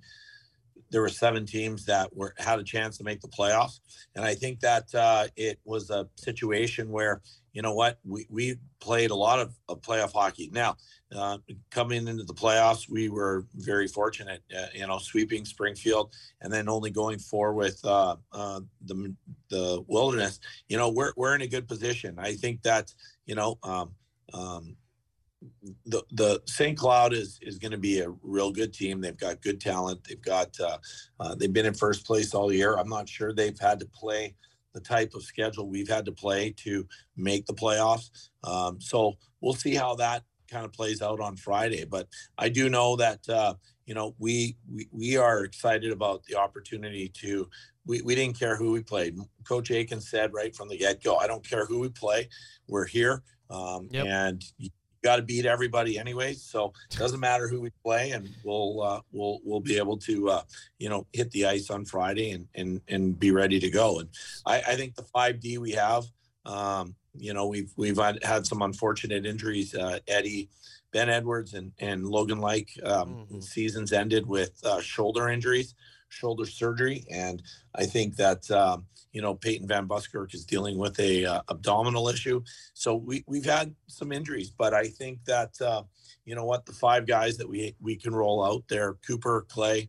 There 0.90 1.00
were 1.00 1.08
seven 1.08 1.46
teams 1.46 1.86
that 1.86 2.14
were 2.14 2.34
had 2.38 2.58
a 2.58 2.64
chance 2.64 2.98
to 2.98 3.04
make 3.04 3.22
the 3.22 3.28
playoffs, 3.28 3.80
and 4.14 4.24
I 4.24 4.34
think 4.34 4.60
that 4.60 4.94
uh, 4.94 5.26
it 5.36 5.58
was 5.64 5.88
a 5.88 6.06
situation 6.16 6.90
where 6.90 7.22
you 7.52 7.62
know 7.62 7.74
what 7.74 7.98
we, 8.04 8.26
we 8.30 8.56
played 8.80 9.10
a 9.10 9.14
lot 9.14 9.38
of, 9.38 9.54
of 9.68 9.80
playoff 9.82 10.12
hockey. 10.12 10.50
Now, 10.52 10.76
uh, 11.14 11.38
coming 11.70 12.08
into 12.08 12.24
the 12.24 12.34
playoffs, 12.34 12.88
we 12.88 13.08
were 13.08 13.46
very 13.54 13.86
fortunate, 13.86 14.42
uh, 14.56 14.66
you 14.74 14.86
know, 14.86 14.98
sweeping 14.98 15.44
Springfield 15.44 16.14
and 16.40 16.52
then 16.52 16.68
only 16.68 16.90
going 16.90 17.18
four 17.18 17.52
with 17.52 17.78
uh, 17.84 18.16
uh, 18.32 18.60
the 18.86 19.14
the 19.50 19.84
Wilderness. 19.86 20.40
You 20.68 20.78
know, 20.78 20.88
we're 20.88 21.12
we're 21.16 21.34
in 21.34 21.42
a 21.42 21.46
good 21.46 21.68
position. 21.68 22.16
I 22.18 22.34
think 22.34 22.62
that 22.62 22.92
you 23.26 23.34
know. 23.34 23.58
Um, 23.62 23.94
um, 24.34 24.76
the 25.86 26.02
the 26.12 26.40
St. 26.46 26.78
Cloud 26.78 27.12
is 27.12 27.38
is 27.42 27.58
going 27.58 27.72
to 27.72 27.78
be 27.78 28.00
a 28.00 28.10
real 28.22 28.52
good 28.52 28.72
team. 28.72 29.00
They've 29.00 29.16
got 29.16 29.42
good 29.42 29.60
talent. 29.60 30.04
They've 30.04 30.22
got 30.22 30.58
uh, 30.60 30.78
uh, 31.18 31.34
they've 31.34 31.52
been 31.52 31.66
in 31.66 31.74
first 31.74 32.06
place 32.06 32.32
all 32.32 32.52
year. 32.52 32.76
I'm 32.76 32.88
not 32.88 33.08
sure 33.08 33.32
they've 33.32 33.58
had 33.58 33.80
to 33.80 33.86
play 33.86 34.36
the 34.74 34.80
type 34.80 35.14
of 35.14 35.22
schedule 35.22 35.68
we've 35.68 35.88
had 35.88 36.04
to 36.06 36.12
play 36.12 36.50
to 36.58 36.86
make 37.16 37.46
the 37.46 37.54
playoffs. 37.54 38.10
Um, 38.44 38.80
so 38.80 39.14
we'll 39.40 39.54
see 39.54 39.74
how 39.74 39.94
that 39.96 40.24
kind 40.50 40.64
of 40.64 40.72
plays 40.72 41.02
out 41.02 41.20
on 41.20 41.36
Friday. 41.36 41.84
But 41.84 42.08
I 42.38 42.48
do 42.48 42.68
know 42.68 42.96
that 42.96 43.28
uh, 43.28 43.54
you 43.86 43.94
know 43.94 44.14
we, 44.18 44.56
we 44.72 44.88
we 44.92 45.16
are 45.16 45.44
excited 45.44 45.92
about 45.92 46.24
the 46.24 46.36
opportunity 46.36 47.08
to. 47.20 47.48
We, 47.84 48.00
we 48.02 48.14
didn't 48.14 48.38
care 48.38 48.54
who 48.54 48.70
we 48.70 48.80
played. 48.80 49.18
Coach 49.42 49.72
Aiken 49.72 50.00
said 50.00 50.32
right 50.32 50.54
from 50.54 50.68
the 50.68 50.78
get 50.78 51.02
go, 51.02 51.16
I 51.16 51.26
don't 51.26 51.44
care 51.44 51.66
who 51.66 51.80
we 51.80 51.88
play. 51.88 52.28
We're 52.68 52.86
here, 52.86 53.24
um, 53.50 53.88
Yep. 53.90 54.06
and 54.06 54.44
got 55.02 55.16
to 55.16 55.22
beat 55.22 55.44
everybody 55.46 55.98
anyway. 55.98 56.32
So 56.34 56.72
it 56.90 56.98
doesn't 56.98 57.20
matter 57.20 57.48
who 57.48 57.60
we 57.60 57.70
play, 57.84 58.12
and 58.12 58.28
we'll 58.44 58.82
uh, 58.82 59.00
we'll 59.12 59.40
we'll 59.44 59.60
be 59.60 59.76
able 59.76 59.98
to 59.98 60.30
uh, 60.30 60.42
you 60.78 60.88
know 60.88 61.06
hit 61.12 61.30
the 61.32 61.46
ice 61.46 61.70
on 61.70 61.84
Friday 61.84 62.30
and 62.30 62.46
and 62.54 62.80
and 62.88 63.18
be 63.18 63.30
ready 63.30 63.60
to 63.60 63.70
go. 63.70 63.98
And 64.00 64.08
I, 64.46 64.58
I 64.60 64.76
think 64.76 64.94
the 64.94 65.02
five 65.02 65.40
D 65.40 65.58
we 65.58 65.72
have. 65.72 66.04
Um, 66.44 66.94
you 67.14 67.34
know, 67.34 67.46
we've 67.46 67.70
we've 67.76 67.98
had, 67.98 68.46
some 68.46 68.62
unfortunate 68.62 69.26
injuries. 69.26 69.74
Uh, 69.74 69.98
Eddie, 70.08 70.48
Ben 70.92 71.08
Edwards, 71.10 71.54
and 71.54 71.72
and 71.78 72.06
Logan 72.06 72.40
Like 72.40 72.70
um, 72.84 73.26
Mhm. 73.30 73.42
seasons 73.42 73.92
ended 73.92 74.26
with 74.26 74.52
uh, 74.64 74.80
shoulder 74.80 75.28
injuries, 75.28 75.74
shoulder 76.12 76.46
surgery, 76.46 77.04
and 77.10 77.42
I 77.74 77.86
think 77.86 78.16
that 78.16 78.50
um, 78.50 78.86
you 79.12 79.22
know 79.22 79.34
Peyton 79.34 79.66
Van 79.66 79.86
Buskirk 79.86 80.34
is 80.34 80.44
dealing 80.44 80.78
with 80.78 80.98
a 81.00 81.24
uh, 81.24 81.42
abdominal 81.48 82.08
issue. 82.08 82.42
So 82.74 82.94
we 82.94 83.24
we've 83.26 83.44
had 83.44 83.74
some 83.86 84.12
injuries, 84.12 84.50
but 84.50 84.74
I 84.74 84.86
think 84.88 85.24
that 85.24 85.60
uh, 85.60 85.82
you 86.24 86.34
know 86.34 86.44
what 86.44 86.66
the 86.66 86.72
five 86.72 87.06
guys 87.06 87.36
that 87.38 87.48
we 87.48 87.74
we 87.80 87.96
can 87.96 88.14
roll 88.14 88.44
out 88.44 88.64
there: 88.68 88.94
Cooper, 89.06 89.46
Clay, 89.48 89.88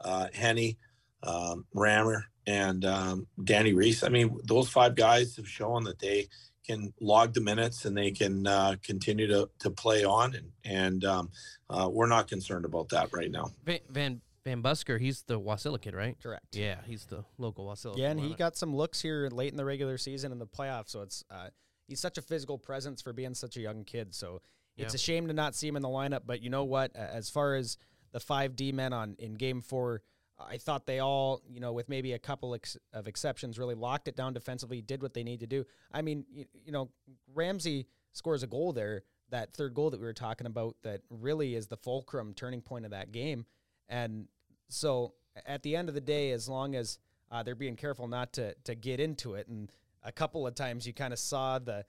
uh, 0.00 0.28
Henny, 0.32 0.78
um, 1.22 1.64
Rammer, 1.74 2.26
and 2.46 2.84
um, 2.84 3.26
Danny 3.42 3.72
Reese. 3.72 4.02
I 4.02 4.08
mean, 4.08 4.38
those 4.44 4.68
five 4.68 4.94
guys 4.94 5.36
have 5.36 5.48
shown 5.48 5.84
that 5.84 5.98
they 5.98 6.28
can 6.66 6.92
log 7.00 7.34
the 7.34 7.40
minutes 7.40 7.84
and 7.84 7.96
they 7.96 8.10
can 8.10 8.46
uh, 8.46 8.76
continue 8.84 9.26
to, 9.26 9.48
to 9.58 9.70
play 9.70 10.04
on, 10.04 10.34
and 10.34 10.50
and 10.64 11.04
um, 11.04 11.30
uh, 11.70 11.88
we're 11.90 12.06
not 12.06 12.28
concerned 12.28 12.64
about 12.64 12.88
that 12.90 13.08
right 13.12 13.30
now. 13.30 13.50
Van 13.64 13.80
Van, 13.90 14.20
Van 14.44 14.62
Busker, 14.62 15.00
he's 15.00 15.22
the 15.22 15.38
Wasilla 15.40 15.80
kid, 15.80 15.94
right? 15.94 16.16
Correct. 16.22 16.56
Yeah, 16.56 16.78
he's 16.84 17.04
the 17.04 17.24
local 17.38 17.66
Wasilla. 17.66 17.96
Yeah, 17.96 18.10
and 18.10 18.18
he 18.20 18.34
got 18.34 18.56
some 18.56 18.74
looks 18.74 19.00
here 19.00 19.28
late 19.30 19.52
in 19.52 19.56
the 19.56 19.64
regular 19.64 19.98
season 19.98 20.32
in 20.32 20.38
the 20.38 20.46
playoffs. 20.46 20.88
So 20.88 21.02
it's 21.02 21.24
uh, 21.30 21.48
he's 21.86 22.00
such 22.00 22.18
a 22.18 22.22
physical 22.22 22.58
presence 22.58 23.00
for 23.00 23.12
being 23.12 23.34
such 23.34 23.56
a 23.56 23.60
young 23.60 23.84
kid. 23.84 24.14
So 24.14 24.40
it's 24.76 24.94
Yeah. 24.94 24.96
a 24.96 24.98
shame 24.98 25.28
to 25.28 25.32
not 25.32 25.54
see 25.54 25.68
him 25.68 25.76
in 25.76 25.82
the 25.82 25.88
lineup. 25.88 26.22
But 26.26 26.42
you 26.42 26.50
know 26.50 26.64
what? 26.64 26.94
As 26.96 27.30
far 27.30 27.54
as 27.54 27.76
the 28.10 28.20
five 28.20 28.56
D 28.56 28.72
men 28.72 28.92
on 28.92 29.14
in 29.18 29.34
Game 29.34 29.60
Four, 29.60 30.02
I 30.38 30.56
thought 30.58 30.86
they 30.86 30.98
all, 30.98 31.40
you 31.48 31.60
know, 31.60 31.72
with 31.72 31.88
maybe 31.88 32.12
a 32.12 32.18
couple 32.18 32.54
ex- 32.54 32.76
of 32.92 33.06
exceptions, 33.06 33.60
really 33.60 33.76
locked 33.76 34.08
it 34.08 34.16
down 34.16 34.32
defensively, 34.32 34.80
did 34.82 35.02
what 35.02 35.14
they 35.14 35.22
need 35.22 35.38
to 35.40 35.46
do. 35.46 35.64
I 35.92 36.02
mean, 36.02 36.24
you, 36.28 36.46
you 36.64 36.72
know, 36.72 36.90
Ramsey 37.32 37.86
scores 38.12 38.42
a 38.42 38.48
goal 38.48 38.72
there, 38.72 39.04
that 39.30 39.54
third 39.54 39.72
goal 39.72 39.90
that 39.90 40.00
we 40.00 40.06
were 40.06 40.12
talking 40.12 40.46
about, 40.48 40.74
that 40.82 41.02
really 41.10 41.54
is 41.54 41.68
the 41.68 41.76
fulcrum 41.76 42.34
turning 42.34 42.60
point 42.60 42.84
of 42.84 42.90
that 42.90 43.12
game. 43.12 43.46
And 43.88 44.28
so 44.68 45.14
at 45.46 45.62
the 45.62 45.76
end 45.76 45.88
of 45.88 45.94
the 45.94 46.00
day, 46.00 46.30
as 46.32 46.48
long 46.48 46.74
as 46.74 46.98
uh, 47.30 47.42
they're 47.42 47.54
being 47.54 47.76
careful 47.76 48.08
not 48.08 48.32
to 48.34 48.54
to 48.64 48.74
get 48.74 49.00
into 49.00 49.34
it, 49.34 49.48
and 49.48 49.70
a 50.02 50.12
couple 50.12 50.46
of 50.46 50.54
times 50.54 50.86
you 50.86 50.92
kind 50.92 51.12
of 51.12 51.18
saw 51.18 51.58
the 51.58 51.84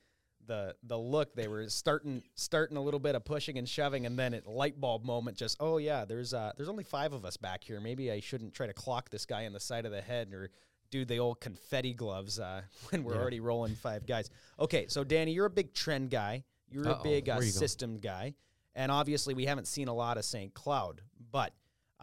the 0.45 0.75
the 0.83 0.97
look 0.97 1.33
they 1.35 1.47
were 1.47 1.69
starting 1.69 2.21
starting 2.35 2.75
a 2.77 2.81
little 2.81 2.99
bit 2.99 3.15
of 3.15 3.23
pushing 3.25 3.57
and 3.57 3.67
shoving, 3.67 4.05
and 4.05 4.17
then 4.19 4.33
at 4.33 4.45
light 4.47 4.79
bulb 4.79 5.03
moment, 5.05 5.37
just 5.37 5.57
oh 5.59 5.77
yeah, 5.77 6.05
there's 6.05 6.33
uh 6.33 6.51
there's 6.57 6.69
only 6.69 6.83
five 6.83 7.13
of 7.13 7.25
us 7.25 7.37
back 7.37 7.63
here. 7.63 7.79
Maybe 7.79 8.11
I 8.11 8.19
shouldn't 8.19 8.53
try 8.53 8.67
to 8.67 8.73
clock 8.73 9.09
this 9.09 9.25
guy 9.25 9.41
in 9.43 9.53
the 9.53 9.59
side 9.59 9.85
of 9.85 9.91
the 9.91 10.01
head 10.01 10.33
or 10.33 10.49
do 10.91 11.05
the 11.05 11.17
old 11.19 11.39
confetti 11.41 11.93
gloves 11.93 12.39
uh, 12.39 12.61
when 12.89 13.03
we're 13.03 13.13
Yeah. 13.15 13.19
already 13.21 13.39
rolling 13.39 13.75
five 13.75 14.05
guys. 14.05 14.29
Okay, 14.59 14.85
so 14.87 15.03
Danny, 15.03 15.31
you're 15.31 15.45
a 15.47 15.49
big 15.49 15.73
trend 15.73 16.09
guy. 16.11 16.43
You're 16.69 16.87
Uh-oh, 16.87 16.99
a 16.99 17.03
big 17.03 17.29
uh, 17.29 17.33
you 17.35 17.39
going? 17.39 17.51
system 17.51 17.97
guy, 17.97 18.35
and 18.75 18.91
obviously 18.91 19.33
we 19.33 19.45
haven't 19.45 19.67
seen 19.67 19.87
a 19.87 19.93
lot 19.93 20.17
of 20.17 20.25
St. 20.25 20.53
Cloud. 20.53 21.01
But 21.31 21.53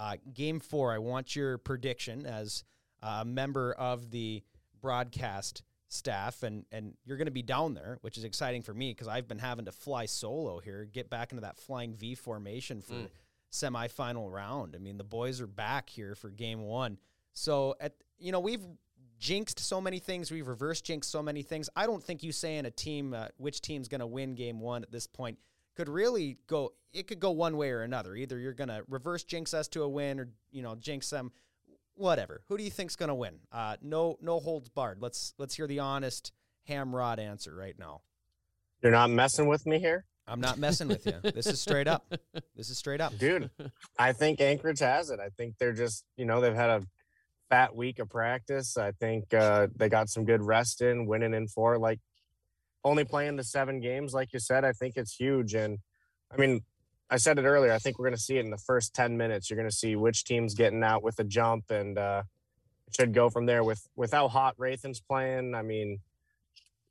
uh, 0.01 0.17
game 0.33 0.61
four, 0.61 0.93
I 0.95 0.99
want 0.99 1.37
your 1.37 1.59
prediction 1.59 2.25
as 2.25 2.65
a 3.03 3.25
member 3.25 3.73
of 3.75 4.11
the 4.11 4.43
broadcast 4.81 5.63
staff, 5.89 6.43
and 6.43 6.65
and 6.73 6.95
you're 7.05 7.17
going 7.19 7.27
to 7.27 7.31
be 7.33 7.43
down 7.43 7.75
there, 7.75 7.99
which 8.01 8.17
is 8.17 8.25
exciting 8.25 8.63
for 8.63 8.73
me 8.73 8.91
because 8.93 9.09
I've 9.09 9.29
been 9.29 9.39
having 9.39 9.67
to 9.67 9.73
fly 9.73 10.07
solo 10.07 10.59
here, 10.61 10.85
get 10.91 11.11
back 11.11 11.33
into 11.33 11.43
that 11.43 11.57
flying 11.59 11.95
V 11.95 12.15
formation 12.15 12.81
for 12.81 12.95
Mm. 12.95 13.09
semifinal 13.53 14.31
round. 14.33 14.75
I 14.75 14.79
mean, 14.79 14.97
the 14.97 15.05
boys 15.05 15.41
are 15.41 15.47
back 15.47 15.91
here 15.91 16.15
for 16.15 16.31
game 16.31 16.63
one. 16.63 16.99
So 17.33 17.75
at 17.81 17.95
you 18.19 18.33
know 18.33 18.41
we've 18.41 18.65
jinxed 19.19 19.59
so 19.61 19.81
many 19.81 19.99
things, 19.99 20.31
we've 20.31 20.49
reverse 20.49 20.81
jinxed 20.81 21.11
so 21.11 21.23
many 21.23 21.43
things. 21.43 21.69
I 21.77 21.87
don't 21.87 22.03
think 22.03 22.23
you 22.23 22.33
saying 22.33 22.65
a 22.65 22.71
team 22.71 23.13
uh, 23.13 23.29
which 23.37 23.61
team's 23.61 23.89
going 23.89 24.01
to 24.01 24.07
win 24.07 24.35
game 24.35 24.61
one 24.61 24.83
at 24.83 24.91
this 24.91 25.07
point 25.07 25.39
could 25.77 25.89
really 25.89 26.39
go. 26.47 26.73
It 26.93 27.07
could 27.07 27.21
go 27.21 27.31
one 27.31 27.57
way 27.57 27.71
or 27.71 27.83
another. 27.83 28.15
Either 28.15 28.39
you're 28.39 28.53
going 28.53 28.69
to 28.69 28.83
reverse 28.89 29.25
jinx 29.25 29.55
us 29.55 29.69
to 29.69 29.83
a 29.83 29.89
win, 29.89 30.21
or 30.21 30.29
you 30.51 30.63
know 30.63 30.75
jinx 30.75 31.11
them. 31.11 31.33
Whatever. 31.95 32.43
Who 32.49 32.57
do 32.57 32.65
you 32.65 32.71
think's 32.71 32.97
going 32.97 33.11
to 33.11 33.15
win? 33.15 33.35
Uh, 33.53 33.77
no, 33.83 34.17
no 34.23 34.41
holds 34.41 34.69
barred. 34.69 34.99
Let's 35.01 35.35
let's 35.39 35.55
hear 35.55 35.67
the 35.67 35.81
honest 35.81 36.33
hamrod 36.69 37.19
answer 37.19 37.55
right 37.55 37.79
now. 37.79 38.03
You're 38.83 38.93
not 38.93 39.11
messing 39.11 39.47
with 39.47 39.67
me 39.67 39.79
here, 39.79 40.07
I'm 40.31 40.41
not 40.41 40.59
messing 40.59 40.89
with 40.89 41.07
you. 41.07 41.15
This 41.23 41.47
is 41.47 41.61
straight 41.61 41.89
up. 41.89 42.07
This 42.57 42.71
is 42.71 42.79
straight 42.79 43.01
up. 43.01 43.17
dude. 43.19 43.51
I 43.99 44.13
think 44.13 44.41
Anchorage 44.41 44.79
has 44.79 45.11
it. 45.11 45.19
I 45.19 45.31
think 45.31 45.57
they're 45.59 45.73
just, 45.73 46.05
you 46.17 46.25
know, 46.25 46.41
they've 46.41 46.55
had 46.55 46.71
a 46.71 46.83
fat 47.49 47.75
week 47.75 47.99
of 47.99 48.09
practice. 48.09 48.77
I 48.77 48.93
think 48.93 49.35
uh, 49.35 49.69
they 49.75 49.89
got 49.89 50.09
some 50.09 50.25
good 50.25 50.43
rest 50.43 50.83
in, 50.83 51.07
winning 51.07 51.35
in 51.35 51.49
four. 51.49 51.79
Like 51.79 51.99
only 52.85 53.05
playing 53.05 53.37
the 53.37 53.45
seven 53.45 53.81
games, 53.81 54.15
like 54.15 54.33
you 54.33 54.39
said, 54.39 54.65
I 54.65 54.73
think 54.73 54.97
it's 54.97 55.15
huge. 55.15 55.55
And 55.55 55.79
I 56.33 56.37
mean, 56.37 56.63
I 57.11 57.17
said 57.17 57.39
it 57.39 57.45
earlier. 57.45 57.73
I 57.73 57.79
think 57.79 57.99
we're 57.99 58.07
going 58.07 58.17
to 58.17 58.23
see 58.23 58.39
it 58.39 58.45
in 58.45 58.51
the 58.51 58.59
first 58.59 58.95
ten 58.95 59.17
minutes. 59.17 59.51
You're 59.51 59.59
going 59.59 59.69
to 59.69 59.75
see 59.75 59.97
which 59.97 60.25
team's 60.25 60.55
getting 60.55 60.83
out 60.83 61.03
with 61.03 61.19
a 61.19 61.25
jump, 61.25 61.71
and 61.71 61.99
uh, 61.99 62.23
it 62.87 62.95
should 62.95 63.13
go 63.13 63.31
from 63.31 63.47
there. 63.47 63.65
With 63.65 63.87
with 63.97 64.13
how 64.13 64.29
hot 64.29 64.57
Rathan's 64.57 65.01
playing, 65.01 65.55
I 65.55 65.63
mean, 65.63 66.01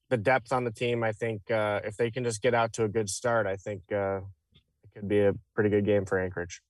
the 0.10 0.18
depth 0.18 0.52
on 0.52 0.66
the 0.66 0.72
team. 0.72 1.04
I 1.04 1.14
think 1.14 1.50
uh, 1.50 1.82
if 1.84 1.96
they 1.96 2.12
can 2.12 2.24
just 2.24 2.42
get 2.42 2.54
out 2.54 2.74
to 2.74 2.84
a 2.84 2.90
good 2.90 3.10
start, 3.10 3.48
I 3.48 3.56
think 3.56 3.84
uh, 3.92 4.18
it 4.84 4.92
could 4.94 5.08
be 5.08 5.22
a 5.22 5.34
pretty 5.56 5.70
good 5.70 5.86
game 5.86 6.06
for 6.06 6.20
Anchorage. 6.20 6.62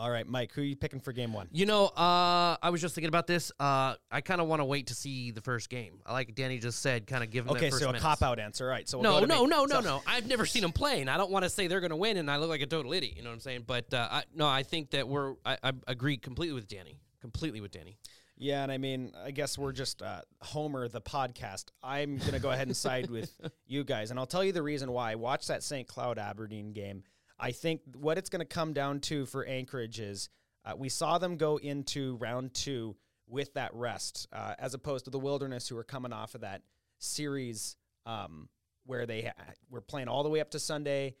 All 0.00 0.10
right, 0.10 0.26
Mike. 0.26 0.52
Who 0.54 0.62
are 0.62 0.64
you 0.64 0.76
picking 0.76 0.98
for 0.98 1.12
game 1.12 1.34
one? 1.34 1.48
You 1.52 1.66
know, 1.66 1.84
uh, 1.88 2.56
I 2.62 2.70
was 2.70 2.80
just 2.80 2.94
thinking 2.94 3.08
about 3.10 3.26
this. 3.26 3.52
Uh, 3.60 3.96
I 4.10 4.22
kind 4.22 4.40
of 4.40 4.46
want 4.46 4.60
to 4.60 4.64
wait 4.64 4.86
to 4.86 4.94
see 4.94 5.30
the 5.30 5.42
first 5.42 5.68
game. 5.68 6.00
I 6.06 6.14
like 6.14 6.34
Danny 6.34 6.58
just 6.58 6.80
said, 6.80 7.06
kind 7.06 7.22
of 7.22 7.28
give 7.28 7.44
them 7.46 7.54
Okay, 7.54 7.68
so 7.68 7.84
a 7.84 7.88
minutes. 7.88 8.02
cop 8.02 8.22
out 8.22 8.38
answer. 8.38 8.64
All 8.64 8.70
right. 8.70 8.88
So 8.88 8.96
we'll 8.98 9.02
No, 9.04 9.20
go 9.20 9.20
to 9.20 9.26
no, 9.26 9.44
no, 9.44 9.64
no, 9.66 9.74
So- 9.74 9.80
no. 9.82 10.02
I've 10.06 10.26
never 10.26 10.46
seen 10.46 10.62
them 10.62 10.72
play, 10.72 11.02
and 11.02 11.10
I 11.10 11.18
don't 11.18 11.30
want 11.30 11.42
to 11.44 11.50
say 11.50 11.66
they're 11.66 11.80
going 11.80 11.90
to 11.90 11.96
win, 11.96 12.16
and 12.16 12.30
I 12.30 12.38
look 12.38 12.48
like 12.48 12.62
a 12.62 12.66
total 12.66 12.94
idiot. 12.94 13.12
You 13.14 13.22
know 13.22 13.28
what 13.28 13.34
I'm 13.34 13.40
saying? 13.40 13.64
But 13.66 13.92
uh, 13.92 14.08
I, 14.10 14.22
no, 14.34 14.48
I 14.48 14.62
think 14.62 14.92
that 14.92 15.06
we're. 15.06 15.34
I, 15.44 15.58
I 15.62 15.72
agree 15.86 16.16
completely 16.16 16.54
with 16.54 16.66
Danny. 16.66 16.98
Completely 17.20 17.60
with 17.60 17.70
Danny. 17.72 17.98
Yeah, 18.38 18.62
and 18.62 18.72
I 18.72 18.78
mean, 18.78 19.12
I 19.22 19.32
guess 19.32 19.58
we're 19.58 19.72
just 19.72 20.00
uh, 20.00 20.22
Homer 20.40 20.88
the 20.88 21.02
podcast. 21.02 21.66
I'm 21.82 22.16
gonna 22.16 22.38
go 22.38 22.50
ahead 22.50 22.68
and 22.68 22.74
side 22.74 23.10
with 23.10 23.38
you 23.66 23.84
guys, 23.84 24.10
and 24.10 24.18
I'll 24.18 24.24
tell 24.24 24.42
you 24.42 24.52
the 24.52 24.62
reason 24.62 24.90
why. 24.92 25.14
Watch 25.16 25.48
that 25.48 25.62
St. 25.62 25.86
Cloud 25.86 26.18
Aberdeen 26.18 26.72
game. 26.72 27.02
I 27.40 27.52
think 27.52 27.80
what 27.96 28.18
it's 28.18 28.28
gonna 28.28 28.44
come 28.44 28.72
down 28.72 29.00
to 29.00 29.26
for 29.26 29.44
Anchorage 29.44 29.98
is 29.98 30.28
uh, 30.64 30.74
we 30.76 30.88
saw 30.88 31.18
them 31.18 31.36
go 31.36 31.56
into 31.56 32.16
round 32.16 32.54
two 32.54 32.96
with 33.26 33.54
that 33.54 33.72
rest, 33.74 34.28
uh, 34.32 34.54
as 34.58 34.74
opposed 34.74 35.06
to 35.06 35.10
the 35.10 35.18
Wilderness, 35.18 35.68
who 35.68 35.76
were 35.76 35.84
coming 35.84 36.12
off 36.12 36.34
of 36.34 36.42
that 36.42 36.62
series 36.98 37.76
um, 38.04 38.48
where 38.84 39.06
they 39.06 39.22
ha- 39.22 39.52
were 39.70 39.80
playing 39.80 40.08
all 40.08 40.22
the 40.22 40.28
way 40.28 40.40
up 40.40 40.50
to 40.50 40.58
Sunday 40.58 41.14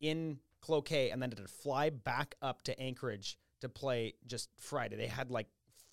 in 0.00 0.38
Cloquet, 0.60 1.10
and 1.10 1.22
then 1.22 1.30
to 1.30 1.46
fly 1.46 1.90
back 1.90 2.34
up 2.42 2.62
to 2.62 2.78
Anchorage 2.80 3.38
to 3.60 3.68
play 3.68 4.14
just 4.26 4.48
Friday. 4.58 4.96
They 4.96 5.06
had 5.06 5.30
like 5.30 5.46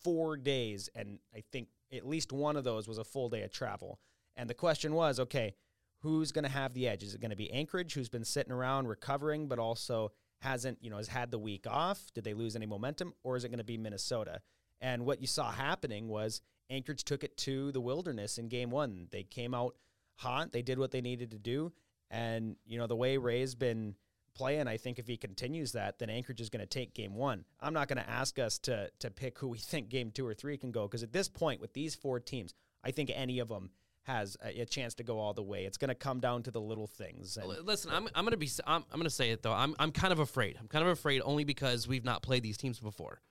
four 0.03 0.37
days, 0.37 0.89
and 0.95 1.19
I 1.35 1.43
think 1.51 1.67
at 1.93 2.07
least 2.07 2.31
one 2.31 2.55
of 2.55 2.63
those 2.63 2.87
was 2.87 2.97
a 2.97 3.03
full 3.03 3.29
day 3.29 3.43
of 3.43 3.51
travel. 3.51 3.99
And 4.35 4.49
the 4.49 4.53
question 4.53 4.93
was, 4.93 5.19
okay, 5.19 5.55
who's 6.01 6.31
going 6.31 6.43
to 6.43 6.51
have 6.51 6.73
the 6.73 6.87
edge? 6.87 7.03
Is 7.03 7.13
it 7.13 7.21
going 7.21 7.31
to 7.31 7.37
be 7.37 7.51
Anchorage, 7.51 7.93
who's 7.93 8.09
been 8.09 8.25
sitting 8.25 8.51
around 8.51 8.87
recovering, 8.87 9.47
but 9.47 9.59
also 9.59 10.11
hasn't, 10.39 10.77
you 10.81 10.89
know, 10.89 10.97
has 10.97 11.07
had 11.07 11.31
the 11.31 11.39
week 11.39 11.65
off? 11.67 12.07
Did 12.13 12.23
they 12.23 12.33
lose 12.33 12.55
any 12.55 12.65
momentum, 12.65 13.13
or 13.23 13.35
is 13.35 13.43
it 13.43 13.49
going 13.49 13.57
to 13.57 13.63
be 13.63 13.77
Minnesota? 13.77 14.41
And 14.79 15.05
what 15.05 15.21
you 15.21 15.27
saw 15.27 15.51
happening 15.51 16.07
was 16.07 16.41
Anchorage 16.69 17.03
took 17.03 17.23
it 17.23 17.37
to 17.37 17.71
the 17.71 17.81
Wilderness 17.81 18.37
in 18.37 18.47
Game 18.47 18.69
One. 18.69 19.07
They 19.11 19.23
came 19.23 19.53
out 19.53 19.75
hot. 20.15 20.51
They 20.51 20.61
did 20.61 20.77
what 20.77 20.91
they 20.91 21.01
needed 21.01 21.31
to 21.31 21.39
do, 21.39 21.71
and 22.11 22.55
you 22.65 22.77
know 22.77 22.87
the 22.87 22.95
way 22.95 23.17
Ray's 23.17 23.55
been 23.55 23.95
playing, 24.37 24.67
I 24.67 24.77
think 24.77 24.99
if 24.99 25.07
he 25.07 25.17
continues 25.17 25.71
that, 25.71 25.97
then 25.97 26.11
Anchorage 26.11 26.39
is 26.39 26.49
going 26.49 26.61
to 26.61 26.67
take 26.67 26.93
game 26.93 27.15
one. 27.15 27.43
I'm 27.59 27.73
not 27.73 27.87
going 27.87 28.01
to 28.01 28.09
ask 28.09 28.37
us 28.37 28.59
to 28.59 28.89
to 28.99 29.09
pick 29.09 29.39
who 29.39 29.49
we 29.49 29.57
think 29.57 29.89
game 29.89 30.11
two 30.11 30.25
or 30.25 30.33
three 30.33 30.57
can 30.57 30.71
go 30.71 30.83
because 30.83 31.03
at 31.03 31.11
this 31.11 31.27
point 31.27 31.59
with 31.59 31.73
these 31.73 31.95
four 31.95 32.19
teams, 32.19 32.53
I 32.83 32.91
think 32.91 33.11
any 33.13 33.39
of 33.39 33.49
them 33.49 33.71
has 34.07 34.37
a, 34.43 34.61
a 34.61 34.65
chance 34.65 34.93
to 34.95 35.03
go 35.03 35.19
all 35.19 35.33
the 35.33 35.43
way. 35.43 35.65
It's 35.65 35.77
going 35.77 35.89
to 35.89 35.95
come 35.95 36.19
down 36.19 36.41
to 36.43 36.51
the 36.51 36.61
little 36.61 36.87
things. 36.87 37.37
And, 37.37 37.47
Listen, 37.65 37.91
I'm, 37.93 38.07
I'm 38.15 38.23
gonna 38.23 38.37
be 38.37 38.45
s- 38.47 38.61
I'm, 38.65 38.83
I'm 38.91 38.99
gonna 38.99 39.09
say 39.09 39.31
it 39.31 39.43
though. 39.43 39.53
I'm 39.53 39.75
I'm 39.79 39.91
kind 39.91 40.13
of 40.13 40.19
afraid. 40.19 40.57
I'm 40.59 40.67
kind 40.67 40.83
of 40.83 40.89
afraid 40.89 41.21
only 41.23 41.43
because 41.43 41.87
we've 41.87 42.05
not 42.05 42.23
played 42.23 42.41
these 42.41 42.57
teams 42.57 42.79
before. 42.79 43.21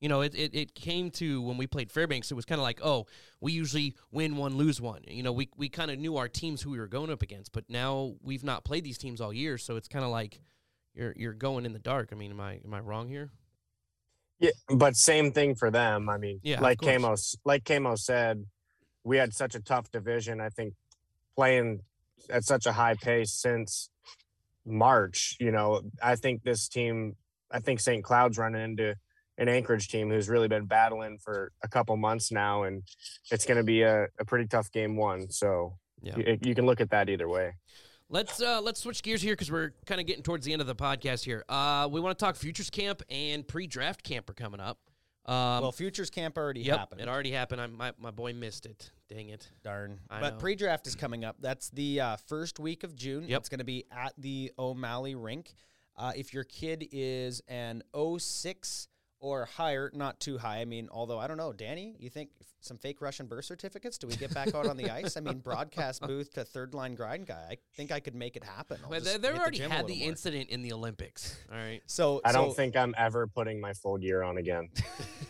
You 0.00 0.08
know, 0.08 0.22
it, 0.22 0.34
it, 0.34 0.52
it 0.52 0.74
came 0.74 1.12
to 1.12 1.40
when 1.42 1.56
we 1.58 1.68
played 1.68 1.92
Fairbanks, 1.92 2.32
it 2.32 2.34
was 2.34 2.44
kind 2.44 2.58
of 2.58 2.64
like, 2.64 2.80
oh, 2.82 3.06
we 3.40 3.52
usually 3.52 3.94
win 4.10 4.36
one, 4.36 4.56
lose 4.56 4.80
one. 4.80 5.02
You 5.06 5.22
know, 5.22 5.30
we, 5.30 5.48
we 5.56 5.68
kind 5.68 5.92
of 5.92 5.98
knew 6.00 6.16
our 6.16 6.26
teams 6.28 6.60
who 6.60 6.70
we 6.72 6.80
were 6.80 6.88
going 6.88 7.12
up 7.12 7.22
against, 7.22 7.52
but 7.52 7.62
now 7.68 8.14
we've 8.20 8.42
not 8.42 8.64
played 8.64 8.82
these 8.82 8.98
teams 8.98 9.20
all 9.20 9.32
year, 9.32 9.58
so 9.58 9.76
it's 9.76 9.86
kind 9.86 10.04
of 10.04 10.10
like 10.10 10.40
you're 10.94 11.14
you're 11.16 11.32
going 11.34 11.64
in 11.66 11.72
the 11.72 11.78
dark. 11.78 12.08
I 12.10 12.16
mean, 12.16 12.32
am 12.32 12.40
I 12.40 12.58
am 12.64 12.74
I 12.74 12.80
wrong 12.80 13.08
here? 13.08 13.30
Yeah, 14.40 14.50
but 14.70 14.96
same 14.96 15.30
thing 15.30 15.54
for 15.54 15.70
them. 15.70 16.08
I 16.08 16.18
mean, 16.18 16.40
Yeah, 16.42 16.60
like 16.60 16.78
course. 16.80 16.96
Camo, 16.96 17.16
like 17.44 17.64
Camo 17.64 17.94
said, 17.94 18.44
we 19.04 19.16
had 19.16 19.32
such 19.34 19.54
a 19.54 19.60
tough 19.60 19.90
division. 19.90 20.40
I 20.40 20.48
think 20.48 20.74
playing 21.36 21.80
at 22.30 22.44
such 22.44 22.66
a 22.66 22.72
high 22.72 22.94
pace 22.94 23.32
since 23.32 23.90
March. 24.64 25.36
You 25.40 25.50
know, 25.50 25.82
I 26.02 26.16
think 26.16 26.42
this 26.42 26.68
team, 26.68 27.16
I 27.50 27.60
think 27.60 27.80
St. 27.80 28.02
Cloud's 28.04 28.38
running 28.38 28.62
into 28.62 28.94
an 29.38 29.48
Anchorage 29.48 29.88
team 29.88 30.10
who's 30.10 30.28
really 30.28 30.48
been 30.48 30.66
battling 30.66 31.18
for 31.18 31.52
a 31.64 31.68
couple 31.68 31.96
months 31.96 32.30
now, 32.30 32.64
and 32.64 32.82
it's 33.30 33.44
going 33.44 33.56
to 33.56 33.64
be 33.64 33.82
a, 33.82 34.06
a 34.18 34.24
pretty 34.24 34.46
tough 34.46 34.70
game 34.70 34.96
one. 34.96 35.30
So 35.30 35.74
Yeah. 36.02 36.16
you, 36.18 36.38
you 36.42 36.54
can 36.54 36.66
look 36.66 36.80
at 36.80 36.90
that 36.90 37.08
either 37.08 37.28
way. 37.28 37.54
Let's 38.08 38.42
uh, 38.42 38.60
let's 38.60 38.78
switch 38.80 39.02
gears 39.02 39.22
here 39.22 39.32
because 39.32 39.50
we're 39.50 39.72
kind 39.86 39.98
of 39.98 40.06
getting 40.06 40.22
towards 40.22 40.44
the 40.44 40.52
end 40.52 40.60
of 40.60 40.66
the 40.66 40.74
podcast 40.76 41.24
here. 41.24 41.44
Uh, 41.48 41.88
we 41.90 41.98
want 41.98 42.18
to 42.18 42.22
talk 42.22 42.36
futures 42.36 42.68
camp 42.68 43.02
and 43.08 43.48
pre-draft 43.48 44.02
camp 44.04 44.28
are 44.28 44.34
coming 44.34 44.60
up. 44.60 44.78
Um, 45.24 45.62
well, 45.62 45.72
futures 45.72 46.10
camp 46.10 46.36
already 46.36 46.62
yep, 46.62 46.78
happened. 46.78 47.00
it 47.00 47.08
already 47.08 47.30
happened. 47.30 47.60
I, 47.60 47.66
my 47.68 47.92
my 47.98 48.10
boy 48.10 48.32
missed 48.32 48.66
it. 48.66 48.90
Dang 49.08 49.28
it. 49.28 49.48
Darn. 49.62 50.00
I 50.10 50.20
but 50.20 50.38
pre-draft 50.38 50.86
is 50.86 50.96
coming 50.96 51.24
up. 51.24 51.36
That's 51.40 51.70
the 51.70 52.00
uh, 52.00 52.16
first 52.16 52.58
week 52.58 52.82
of 52.82 52.96
June. 52.96 53.24
Yep. 53.28 53.40
It's 53.40 53.48
going 53.48 53.58
to 53.60 53.64
be 53.64 53.84
at 53.92 54.14
the 54.18 54.52
O'Malley 54.58 55.14
rink. 55.14 55.54
Uh, 55.96 56.12
if 56.16 56.32
your 56.32 56.44
kid 56.44 56.88
is 56.90 57.42
an 57.48 57.82
06 57.94 58.88
or 59.22 59.46
higher, 59.46 59.90
not 59.94 60.18
too 60.20 60.36
high. 60.36 60.58
I 60.60 60.64
mean, 60.64 60.88
although 60.90 61.18
I 61.18 61.28
don't 61.28 61.36
know, 61.36 61.52
Danny, 61.52 61.94
you 62.00 62.10
think 62.10 62.30
some 62.60 62.76
fake 62.76 63.00
Russian 63.00 63.26
birth 63.26 63.44
certificates? 63.44 63.96
Do 63.96 64.06
we 64.08 64.16
get 64.16 64.34
back 64.34 64.52
out 64.54 64.66
on 64.66 64.76
the 64.76 64.90
ice? 64.90 65.16
I 65.16 65.20
mean, 65.20 65.38
broadcast 65.44 66.02
booth 66.02 66.32
to 66.34 66.44
third 66.44 66.74
line 66.74 66.94
grind 66.96 67.26
guy. 67.26 67.46
I 67.52 67.56
think 67.76 67.92
I 67.92 68.00
could 68.00 68.14
make 68.16 68.36
it 68.36 68.42
happen. 68.44 68.78
I'll 68.84 68.90
Well, 68.90 69.00
they, 69.00 69.16
they've 69.18 69.34
already 69.34 69.58
gym 69.58 69.70
a 69.70 69.74
had 69.74 69.86
the 69.86 69.98
more. 70.00 70.08
incident 70.08 70.50
in 70.50 70.62
the 70.62 70.72
Olympics. 70.72 71.38
All 71.50 71.56
right. 71.56 71.80
So 71.86 72.20
I 72.24 72.32
don't 72.32 72.54
think 72.54 72.76
I'm 72.76 72.94
ever 72.98 73.28
putting 73.28 73.60
my 73.60 73.72
full 73.74 73.96
gear 73.96 74.22
on 74.22 74.36
again. 74.38 74.68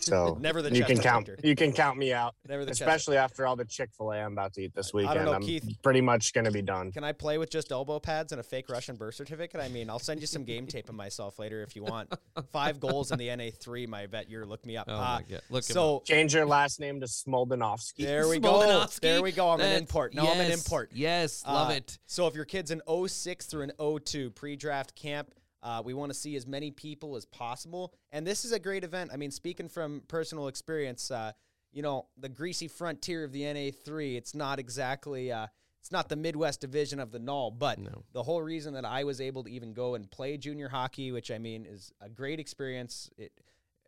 So 0.01 0.37
never 0.41 0.63
the 0.63 0.75
you 0.75 0.85
can 0.85 0.99
count. 0.99 1.27
protector. 1.27 1.47
You 1.47 1.55
can 1.55 1.73
count 1.73 1.97
me 1.97 2.13
out. 2.13 2.35
Never 2.49 2.65
the 2.65 2.73
chest 2.73 2.81
especially 2.81 3.19
after 3.19 3.47
all 3.47 3.55
the 3.55 3.65
Chick 3.65 3.91
Fil 3.97 4.11
A 4.11 4.17
I'm 4.17 4.33
about 4.33 4.53
to 4.55 4.63
eat 4.63 4.75
this 4.75 4.89
I 4.93 4.99
don't 4.99 5.09
weekend. 5.11 5.25
know, 5.27 5.33
I'm 5.35 5.43
Keith. 5.43 5.77
pretty 5.81 6.01
much 6.01 6.33
going 6.33 6.45
to 6.45 6.51
be 6.51 6.61
done. 6.61 6.91
Can 6.91 7.05
I 7.05 7.13
play 7.13 7.39
with 7.39 7.51
just 7.51 7.71
elbow 7.71 8.01
pads 8.01 8.33
and 8.33 8.41
a 8.41 8.43
fake 8.43 8.69
Russian 8.69 8.97
birth 8.97 9.15
certificate? 9.15 9.61
I 9.61 9.69
mean, 9.69 9.89
I'll 9.89 10.01
send 10.01 10.21
you 10.21 10.27
some 10.27 10.43
game 10.43 10.67
tape 10.67 10.89
of 10.89 10.97
myself 10.97 11.39
later 11.39 11.63
if 11.63 11.77
you 11.77 11.85
want. 11.85 12.13
Five 12.51 12.81
goals 12.81 13.13
in 13.13 13.19
the 13.21 13.35
NA 13.37 13.51
three. 13.57 13.82
My 13.87 14.07
vet 14.07 14.29
you're 14.31 14.47
look 14.47 14.65
me 14.67 14.77
up. 14.77 14.87
Oh 14.89 14.95
Uh. 14.95 15.21
Look. 15.51 15.65
him 15.69 15.75
so 15.75 16.03
Change 16.05 16.35
your 16.35 16.47
last 16.47 16.81
name 16.81 17.01
to 17.01 17.07
Smoldenovsky. 17.07 18.05
there 18.05 18.29
we 18.29 18.39
go. 18.39 18.53
Smoldenovsky, 18.61 19.01
There 19.01 19.23
we 19.23 19.33
go. 19.33 19.51
I'm 19.51 19.61
an 19.61 19.77
import. 19.77 20.15
No, 20.15 20.31
I'm 20.31 20.41
an 20.41 20.51
import. 20.53 20.91
Yes, 20.95 21.45
love 21.47 21.71
Uh, 21.71 21.75
it. 21.75 21.99
So 22.07 22.27
if 22.27 22.35
your 22.35 22.45
kid's 22.45 22.71
an 22.71 22.83
06 22.87 23.47
through 23.47 23.63
an 23.63 23.73
02 23.79 24.31
pre-draft 24.31 24.95
camp, 24.95 25.33
uh, 25.63 25.81
we 25.85 25.95
want 25.95 26.11
to 26.13 26.19
see 26.19 26.35
as 26.37 26.47
many 26.47 26.71
people 26.71 27.15
as 27.17 27.25
possible. 27.27 27.93
And 28.11 28.27
this 28.27 28.45
is 28.45 28.53
a 28.53 28.59
great 28.59 28.85
event. 28.85 29.11
I 29.13 29.17
mean, 29.17 29.31
speaking 29.31 29.69
from 29.69 30.03
personal 30.09 30.49
experience, 30.49 31.11
uh, 31.11 31.33
you 31.73 31.83
know, 31.83 32.07
the 32.17 32.29
greasy 32.29 32.69
frontier 32.69 33.25
of 33.25 33.33
the 33.33 33.43
NA3, 33.43 34.17
it's 34.17 34.35
not 34.35 34.59
exactly, 34.59 35.31
uh, 35.33 35.47
it's 35.81 35.91
not 35.93 36.09
the 36.09 36.17
Midwest 36.17 36.61
division 36.61 36.99
of 37.01 37.11
the 37.13 37.19
Null, 37.19 37.51
but 37.53 37.79
No. 37.79 38.03
the 38.13 38.23
whole 38.25 38.43
reason 38.43 38.75
that 38.75 38.85
I 38.85 39.05
was 39.05 39.21
able 39.21 39.45
to 39.45 39.51
even 39.51 39.73
go 39.73 39.95
and 39.95 40.11
play 40.11 40.37
junior 40.37 40.69
hockey, 40.69 41.13
which 41.13 41.31
I 41.31 41.39
mean 41.39 41.65
is 41.65 41.93
a 42.01 42.09
great 42.09 42.39
experience. 42.41 43.09
It, 43.17 43.33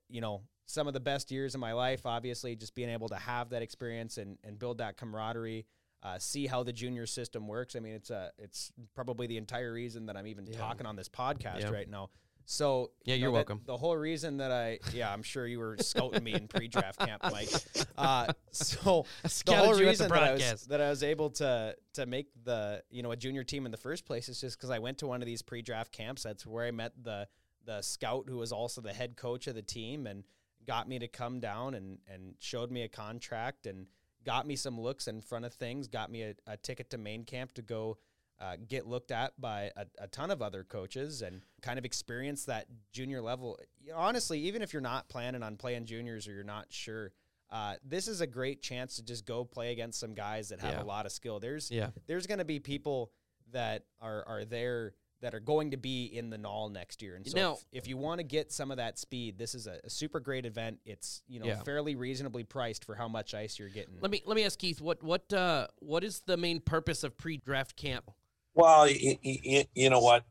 you 0.09 0.21
know, 0.21 0.43
some 0.67 0.87
of 0.89 0.95
the 0.95 1.01
best 1.01 1.31
years 1.31 1.55
of 1.55 1.61
my 1.61 1.73
life. 1.73 2.07
Obviously, 2.07 2.57
just 2.57 2.75
being 2.75 2.89
able 2.89 3.09
to 3.09 3.17
have 3.17 3.51
that 3.51 3.63
experience 3.63 4.19
and 4.19 4.39
and 4.45 4.59
build 4.59 4.79
that 4.79 4.97
camaraderie. 4.97 5.67
Uh, 6.03 6.19
see 6.19 6.47
how 6.47 6.63
the 6.63 6.73
junior 6.73 7.07
system 7.07 7.49
works. 7.49 7.75
I 7.77 7.81
mean, 7.81 7.95
it's 7.95 8.11
a 8.11 8.31
it's 8.39 8.71
probably 8.95 9.27
the 9.27 9.39
entire 9.39 9.73
reason 9.73 10.07
that 10.07 10.17
I'm 10.17 10.27
even 10.27 10.47
Yeah. 10.47 10.59
talking 10.59 10.87
on 10.87 10.97
this 10.97 11.09
podcast 11.09 11.61
Yeah. 11.61 11.71
right 11.71 11.89
now. 11.89 12.11
So 12.47 12.91
Yeah, 13.07 13.15
you 13.15 13.23
you're 13.23 13.31
know, 13.31 13.35
welcome. 13.37 13.63
The 13.65 13.79
whole 13.79 13.97
reason 13.97 14.37
that 14.37 14.53
I 14.53 14.81
yeah, 14.93 15.11
I'm 15.11 15.23
sure 15.23 15.47
you 15.47 15.59
were 15.59 15.79
scouting 15.79 16.23
me 16.23 16.35
in 16.35 16.47
pre-draft 16.47 16.99
camp, 16.99 17.23
Mike. 17.33 17.49
Uh, 17.97 18.35
so 18.51 19.07
the 19.47 19.55
whole 19.55 19.71
at 19.71 19.77
the 19.79 19.85
reason 19.87 20.09
that 20.11 20.23
I, 20.23 20.33
was, 20.33 20.67
that 20.67 20.81
I 20.83 20.91
was 20.91 21.03
able 21.03 21.31
to 21.31 21.75
to 21.95 22.05
make 22.05 22.27
the 22.45 22.83
you 22.91 23.03
know 23.03 23.13
a 23.13 23.17
junior 23.17 23.45
team 23.45 23.65
in 23.65 23.73
the 23.73 23.79
first 23.79 24.05
place 24.05 24.29
is 24.29 24.39
just 24.39 24.59
because 24.59 24.69
I 24.69 24.81
went 24.81 24.99
to 24.99 25.07
one 25.07 25.23
of 25.23 25.27
these 25.27 25.41
pre-draft 25.41 25.91
camps. 25.91 26.23
That's 26.25 26.45
where 26.47 26.67
I 26.67 26.71
met 26.71 26.93
the 27.03 27.27
the 27.65 27.83
scout 27.83 28.25
who 28.29 28.37
was 28.39 28.53
also 28.53 28.81
the 28.81 28.93
head 28.93 29.17
coach 29.17 29.47
of 29.47 29.55
the 29.55 29.63
team 29.63 30.07
and 30.07 30.25
got 30.67 30.89
me 30.89 30.99
to 30.99 31.09
come 31.09 31.41
down 31.41 31.75
and 31.75 31.99
and 32.13 32.35
showed 32.39 32.71
me 32.71 32.83
a 32.83 32.89
contract 32.89 33.67
and 33.67 33.87
got 34.25 34.47
me 34.47 34.57
some 34.57 34.81
looks 34.81 35.07
in 35.09 35.21
front 35.21 35.45
of 35.45 35.53
things. 35.53 35.87
Got 35.89 36.11
me 36.11 36.23
a, 36.23 36.35
a 36.47 36.57
ticket 36.57 36.91
to 36.91 36.99
main 36.99 37.25
camp 37.25 37.53
to 37.55 37.63
go. 37.63 37.99
Uh, 38.41 38.57
get 38.69 38.85
looked 38.85 39.13
at 39.13 39.41
by 39.41 39.71
a, 39.77 39.87
a 40.01 40.09
ton 40.09 40.29
of 40.31 40.43
other 40.43 40.65
coaches 40.65 41.23
and 41.23 41.43
kind 41.63 41.79
of 41.79 41.85
experience 41.85 42.47
that 42.47 42.67
junior 42.93 43.21
level. 43.23 43.57
Honestly, 43.95 44.41
even 44.41 44.61
if 44.61 44.73
you're 44.73 44.83
not 44.83 45.09
planning 45.09 45.43
on 45.43 45.57
playing 45.57 45.85
juniors 45.87 46.27
or 46.27 46.33
you're 46.33 46.43
not 46.43 46.67
sure, 46.71 47.13
uh, 47.51 47.75
this 47.85 48.09
is 48.09 48.21
a 48.21 48.27
great 48.27 48.61
chance 48.61 48.97
to 48.97 49.05
just 49.05 49.25
go 49.25 49.45
play 49.45 49.71
against 49.71 50.01
some 50.01 50.15
guys 50.15 50.49
that 50.49 50.61
have 50.61 50.75
Yeah. 50.75 50.83
a 50.83 50.85
lot 50.85 51.07
of 51.07 51.13
skill. 51.13 51.39
There's 51.39 51.71
Yeah. 51.71 51.91
there's 52.07 52.27
going 52.27 52.39
to 52.41 52.45
be 52.45 52.59
people 52.59 53.13
that 53.53 53.85
are 54.01 54.27
are 54.27 54.45
there 54.45 54.95
that 55.25 55.35
are 55.35 55.41
going 55.41 55.71
to 55.71 55.79
be 55.79 56.05
in 56.05 56.29
the 56.29 56.37
null 56.37 56.69
next 56.69 57.01
year. 57.01 57.17
And 57.17 57.27
so 57.27 57.35
Now- 57.39 57.53
if, 57.73 57.85
if 57.85 57.89
you 57.89 57.97
want 57.97 58.19
to 58.19 58.25
get 58.25 58.53
some 58.53 58.71
of 58.71 58.77
that 58.77 58.99
speed, 58.99 59.39
this 59.39 59.55
is 59.55 59.67
a, 59.67 59.79
a 59.83 59.89
super 59.89 60.21
great 60.21 60.45
event. 60.45 60.81
It's 60.85 61.23
you 61.27 61.41
know 61.41 61.47
Yeah. 61.47 61.63
fairly 61.63 61.97
reasonably 61.97 62.45
priced 62.45 62.85
for 62.85 62.95
how 62.95 63.09
much 63.09 63.33
ice 63.33 63.59
you're 63.59 63.71
getting. 63.71 63.95
Let 64.03 64.11
me 64.11 64.23
let 64.27 64.37
me 64.37 64.45
ask 64.45 64.59
Keith 64.59 64.83
what 64.83 65.03
what 65.03 65.33
uh 65.33 65.69
what 65.79 66.05
is 66.05 66.21
the 66.27 66.37
main 66.37 66.61
purpose 66.61 67.05
of 67.05 67.17
pre-draft 67.17 67.75
camp? 67.75 68.11
Well, 68.53 68.83
y- 68.83 69.19
y- 69.25 69.41
y- 69.47 69.67
you 69.75 69.89
know 69.89 70.01
what, 70.01 70.27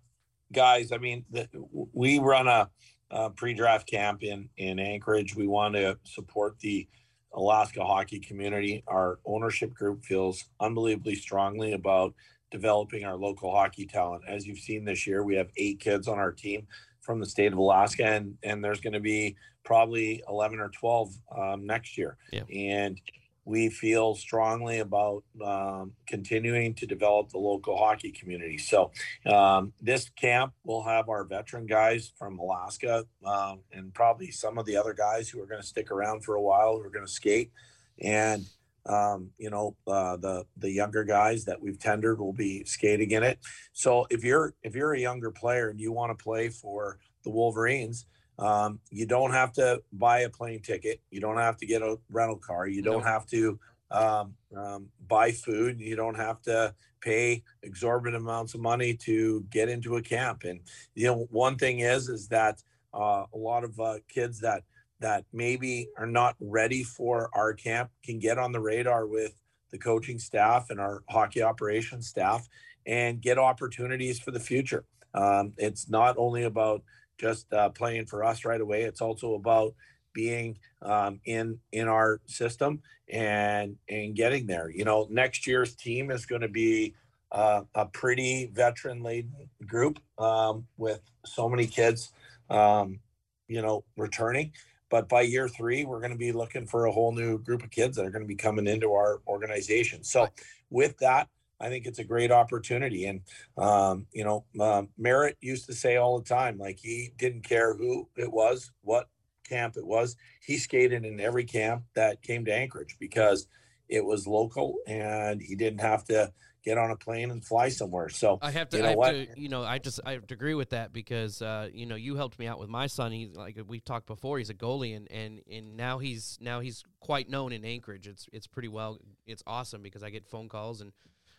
guys? 0.52 0.92
I 0.92 0.98
mean, 1.00 1.26
the, 1.32 1.50
we 1.92 2.20
run 2.20 2.48
a, 2.48 2.70
a 3.10 3.32
pre-draft 3.32 3.88
camp 3.90 4.22
in 4.22 4.48
in 4.58 4.78
Anchorage. 4.78 5.36
We 5.36 5.48
want 5.48 5.74
to 5.74 5.98
support 6.04 6.60
the 6.60 6.88
Alaska 7.34 7.84
hockey 7.84 8.20
community. 8.20 8.84
Our 8.86 9.18
ownership 9.26 9.74
group 9.74 10.06
feels 10.06 10.46
unbelievably 10.60 11.16
strongly 11.16 11.74
about 11.74 12.14
developing 12.54 13.04
our 13.04 13.18
local 13.18 13.52
hockey 13.52 13.86
talent. 13.86 14.24
As 14.28 14.48
you've 14.48 14.60
seen 14.60 14.86
this 14.86 15.06
year, 15.06 15.24
we 15.24 15.36
have 15.36 15.50
eight 15.58 15.80
kids 15.80 16.08
on 16.08 16.20
our 16.20 16.32
team 16.32 16.68
from 17.02 17.20
the 17.20 17.26
state 17.26 17.52
of 17.52 17.58
Alaska, 17.58 18.06
and 18.06 18.38
and 18.44 18.64
there's 18.64 18.80
going 18.80 18.94
to 18.94 19.02
be 19.02 19.36
probably 19.66 20.22
11 20.30 20.60
or 20.60 20.70
12 20.70 21.14
um, 21.38 21.66
next 21.66 21.98
year. 21.98 22.18
Yeah. 22.32 22.44
And 22.54 23.02
we 23.46 23.70
feel 23.70 24.16
strongly 24.16 24.80
about 24.80 25.24
um, 25.44 25.94
continuing 26.08 26.74
to 26.76 26.86
develop 26.86 27.30
the 27.30 27.38
local 27.38 27.78
hockey 27.78 28.12
community. 28.12 28.58
So 28.58 28.92
um, 29.26 29.74
this 29.82 30.10
camp 30.10 30.54
will 30.64 30.84
have 30.84 31.10
our 31.10 31.26
veteran 31.26 31.66
guys 31.66 32.14
from 32.18 32.40
Alaska 32.40 33.06
um, 33.26 33.60
and 33.72 33.94
probably 33.94 34.32
some 34.32 34.58
of 34.58 34.66
the 34.66 34.78
other 34.78 34.94
guys 34.94 35.30
who 35.30 35.42
are 35.42 35.46
going 35.46 35.62
to 35.62 35.68
stick 35.68 35.92
around 35.92 36.24
for 36.24 36.36
a 36.36 36.42
while 36.42 36.78
who 36.78 36.84
are 36.84 36.90
going 36.90 37.06
to 37.06 37.12
skate. 37.12 37.52
And 38.00 38.46
um, 38.86 39.30
you 39.38 39.50
know 39.50 39.76
uh, 39.88 40.18
the 40.18 40.46
the 40.58 40.72
younger 40.72 41.04
guys 41.04 41.46
that 41.46 41.62
we've 41.62 41.80
tendered 41.80 42.20
will 42.20 42.34
be 42.34 42.64
skating 42.66 43.12
in 43.12 43.24
it. 43.24 43.40
So 43.74 44.06
if 44.10 44.24
you're 44.24 44.54
if 44.64 44.76
you're 44.76 44.94
a 44.94 45.00
younger 45.00 45.32
player 45.32 45.70
and 45.70 45.80
you 45.80 45.92
want 45.92 46.18
to 46.18 46.24
play 46.24 46.50
for 46.50 47.00
the 47.24 47.30
Wolverines, 47.30 48.06
um, 48.40 48.80
you 48.90 49.06
don't 49.06 49.32
have 49.32 49.54
to 49.54 49.82
buy 49.92 50.20
a 50.20 50.30
plane 50.30 50.62
ticket. 50.62 51.02
You 51.12 51.22
don't 51.22 51.38
have 51.38 51.58
to 51.58 51.66
get 51.66 51.82
a 51.82 51.98
rental 52.10 52.38
car. 52.38 52.68
You 52.68 52.82
don't 52.82 53.04
have 53.04 53.26
to 53.28 53.60
um, 53.92 54.34
um, 54.58 54.88
buy 55.08 55.32
food. 55.32 55.80
You 55.80 55.96
don't 55.96 56.18
have 56.18 56.42
to 56.44 56.74
pay 57.00 57.44
exorbitant 57.62 58.22
amounts 58.22 58.54
of 58.54 58.62
money 58.62 58.96
to 58.96 59.46
get 59.50 59.70
into 59.70 59.98
a 59.98 60.02
camp. 60.02 60.44
And 60.44 60.62
you 60.96 61.08
know, 61.08 61.28
one 61.30 61.58
thing 61.58 61.80
is 61.80 62.10
is 62.10 62.28
that 62.30 62.62
uh, 62.94 63.26
a 63.34 63.38
lot 63.38 63.64
of 63.64 63.80
uh, 63.80 63.96
kids 64.08 64.40
that 64.40 64.64
that 65.04 65.26
maybe 65.34 65.90
are 65.98 66.08
not 66.08 66.34
ready 66.40 66.82
for 66.82 67.30
our 67.34 67.54
camp 67.54 67.92
can 68.06 68.20
get 68.20 68.38
on 68.38 68.54
the 68.54 68.60
radar 68.60 69.06
with 69.06 69.34
the 69.72 69.78
coaching 69.78 70.18
staff 70.18 70.70
and 70.70 70.80
our 70.80 71.04
hockey 71.10 71.42
operations 71.42 72.08
staff 72.08 72.48
and 72.86 73.22
get 73.22 73.38
opportunities 73.38 74.18
for 74.18 74.32
the 74.32 74.40
future. 74.40 74.86
Um, 75.14 75.52
it's 75.58 75.90
not 75.90 76.16
only 76.18 76.44
about 76.44 76.84
just 77.18 77.52
uh, 77.52 77.68
playing 77.70 78.06
for 78.06 78.24
us 78.24 78.46
right 78.46 78.62
away. 78.62 78.84
It's 78.84 79.02
also 79.02 79.34
about 79.34 79.76
being 80.14 80.58
um, 80.82 81.20
in 81.26 81.60
in 81.74 81.90
our 81.90 82.22
system 82.26 82.82
and 83.12 83.76
and 83.90 84.16
getting 84.16 84.48
there. 84.48 84.70
You 84.70 84.86
know, 84.86 85.08
next 85.12 85.46
year's 85.46 85.76
team 85.76 86.12
is 86.12 86.26
going 86.26 86.44
to 86.44 86.48
be 86.48 86.94
uh, 87.30 87.64
a 87.76 87.88
pretty 87.88 88.52
veteran 88.54 89.04
laden 89.04 89.50
group 89.68 90.00
um, 90.18 90.66
with 90.78 91.02
so 91.26 91.50
many 91.50 91.68
kids, 91.68 92.14
um, 92.50 93.02
you 93.50 93.62
know, 93.62 93.84
returning. 93.98 94.54
But 94.94 95.10
by 95.10 95.22
year 95.22 95.50
three, 95.50 95.86
we're 95.86 96.02
going 96.02 96.12
to 96.12 96.18
be 96.20 96.32
looking 96.32 96.68
for 96.68 96.86
a 96.86 96.92
whole 96.92 97.12
new 97.12 97.40
group 97.40 97.64
of 97.64 97.72
kids 97.72 97.98
that 97.98 98.06
are 98.06 98.12
going 98.12 98.22
to 98.22 98.28
be 98.28 98.36
coming 98.36 98.68
into 98.68 98.94
our 98.94 99.22
organization. 99.26 100.04
So, 100.04 100.28
with 100.70 101.00
that, 101.00 101.30
I 101.60 101.70
think 101.70 101.88
it's 101.88 101.98
a 101.98 102.04
great 102.04 102.32
opportunity. 102.32 103.08
And 103.08 103.22
um, 103.58 104.06
you 104.14 104.24
know, 104.24 104.46
uh, 104.60 104.84
Merritt 104.96 105.38
used 105.42 105.66
to 105.66 105.74
say 105.74 105.96
all 105.96 106.20
the 106.20 106.30
time, 106.30 106.60
like 106.60 106.78
he 106.78 107.10
didn't 107.18 107.42
care 107.42 107.74
who 107.76 108.08
it 108.16 108.32
was, 108.32 108.72
what 108.82 109.10
camp 109.50 109.78
it 109.78 109.88
was. 109.88 110.16
He 110.46 110.60
skated 110.60 111.04
in 111.06 111.20
every 111.20 111.46
camp 111.46 111.86
that 111.96 112.22
came 112.22 112.46
to 112.46 112.54
Anchorage 112.54 112.98
because 113.00 113.48
it 113.90 114.06
was 114.06 114.28
local 114.28 114.76
and 114.86 115.42
he 115.42 115.56
didn't 115.56 115.82
have 115.82 116.06
to 116.06 116.32
get 116.64 116.78
on 116.78 116.92
a 116.92 116.96
plane 116.96 117.32
and 117.32 117.44
fly 117.44 117.70
somewhere. 117.70 118.10
So 118.10 118.40
I 118.42 118.52
have 118.52 118.70
to, 118.70 118.78
You 118.78 118.84
I 118.84 118.86
know 118.86 118.90
have 118.90 118.98
what? 118.98 119.12
to, 119.12 119.28
you 119.36 119.50
know, 119.50 119.64
I 119.64 119.80
just, 119.80 120.00
I 120.06 120.14
have 120.14 120.28
to 120.28 120.34
agree 120.34 120.54
with 120.54 120.70
that 120.70 120.94
because, 120.94 121.42
uh, 121.42 121.70
you 121.74 121.86
know, 121.86 121.96
you 121.96 122.16
helped 122.16 122.40
me 122.40 122.48
out 122.48 122.60
with 122.60 122.70
my 122.70 122.88
son. 122.88 123.12
He's 123.12 123.36
like 123.36 123.60
we 123.68 123.80
talked 123.80 124.08
before. 124.08 124.38
He's 124.38 124.50
a 124.50 124.54
goalie, 124.54 124.96
and 124.96 125.12
and 125.12 125.42
and 125.52 125.76
now 125.76 126.00
he's 126.00 126.38
now 126.42 126.60
he's 126.62 126.84
quite 127.00 127.30
known 127.30 127.52
in 127.52 127.66
Anchorage. 127.66 128.08
It's 128.08 128.28
it's 128.32 128.48
pretty 128.48 128.70
well. 128.70 129.00
It's 129.28 129.44
awesome 129.46 129.82
because 129.82 130.04
I 130.04 130.10
get 130.10 130.26
phone 130.26 130.50
calls, 130.50 130.82
and 130.82 130.94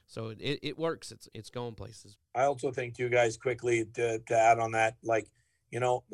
so 0.07 0.29
it, 0.39 0.59
it 0.63 0.79
works. 0.79 1.11
It's 1.11 1.29
it's 1.35 1.51
going 1.51 1.75
places. 1.75 2.17
I 2.35 2.45
also 2.45 2.71
think 2.71 2.97
too, 2.97 3.09
guys, 3.09 3.37
quickly 3.37 3.87
to, 3.95 4.19
to 4.19 4.39
add 4.39 4.59
on 4.59 4.73
that, 4.73 4.97
like, 5.03 5.29
you 5.71 5.81
know, 5.81 6.05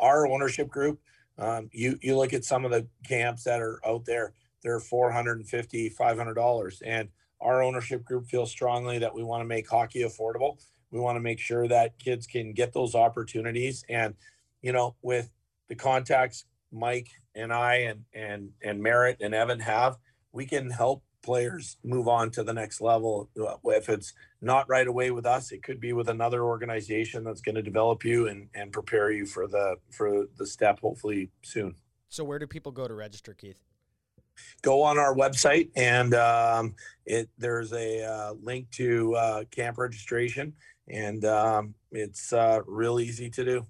our 0.00 0.26
ownership 0.26 0.68
group, 0.68 1.00
um, 1.38 1.68
you, 1.72 1.98
you 2.02 2.16
look 2.16 2.32
at 2.32 2.44
some 2.44 2.64
of 2.64 2.70
the 2.70 2.86
camps 3.06 3.44
that 3.44 3.60
are 3.60 3.80
out 3.86 4.04
there, 4.04 4.34
they're 4.62 4.80
450, 4.80 5.88
500 5.90 6.34
dollars. 6.34 6.82
And 6.84 7.08
our 7.44 7.62
ownership 7.62 8.04
group 8.04 8.26
feels 8.26 8.50
strongly 8.50 8.98
that 8.98 9.14
we 9.14 9.22
want 9.22 9.42
to 9.42 9.44
make 9.44 9.68
hockey 9.68 10.02
affordable. 10.02 10.56
We 10.90 10.98
want 10.98 11.16
to 11.16 11.20
make 11.20 11.38
sure 11.38 11.68
that 11.68 11.98
kids 11.98 12.26
can 12.26 12.52
get 12.52 12.72
those 12.72 12.94
opportunities. 12.94 13.84
And, 13.88 14.14
you 14.62 14.72
know, 14.72 14.96
with 15.02 15.30
the 15.68 15.74
contacts 15.74 16.46
Mike 16.72 17.10
and 17.34 17.52
I 17.52 17.74
and, 17.74 18.04
and, 18.14 18.50
and 18.62 18.82
Merritt 18.82 19.18
and 19.20 19.34
Evan 19.34 19.60
have, 19.60 19.96
we 20.32 20.46
can 20.46 20.70
help 20.70 21.04
players 21.22 21.78
move 21.82 22.08
on 22.08 22.30
to 22.30 22.42
the 22.42 22.52
next 22.52 22.80
level. 22.80 23.30
Uh, 23.40 23.56
if 23.70 23.88
it's 23.88 24.12
not 24.40 24.68
right 24.68 24.86
away 24.86 25.10
with 25.10 25.26
us, 25.26 25.52
it 25.52 25.62
could 25.62 25.80
be 25.80 25.92
with 25.92 26.08
another 26.08 26.44
organization 26.44 27.24
that's 27.24 27.40
going 27.40 27.54
to 27.54 27.62
develop 27.62 28.04
you 28.04 28.28
and, 28.28 28.48
and 28.54 28.72
prepare 28.72 29.10
you 29.10 29.26
for 29.26 29.46
the 29.46 29.76
for 29.90 30.26
the 30.36 30.46
step 30.46 30.80
hopefully 30.80 31.30
soon. 31.42 31.74
so 32.08 32.22
where 32.24 32.38
do 32.38 32.46
people 32.46 32.72
go 32.72 32.86
to 32.86 32.94
register, 32.94 33.32
Keith? 33.34 33.62
Go 34.62 34.82
on 34.82 34.98
our 34.98 35.14
website 35.14 35.70
and 35.76 36.14
um, 36.14 36.74
it 37.06 37.28
there's 37.38 37.72
a 37.72 38.02
uh, 38.04 38.34
link 38.42 38.70
to 38.72 39.14
uh, 39.14 39.44
camp 39.50 39.78
registration 39.78 40.52
and 40.88 41.24
um, 41.24 41.74
it's 41.92 42.32
uh, 42.32 42.60
real 42.66 42.98
easy 43.00 43.30
to 43.30 43.44
do. 43.44 43.66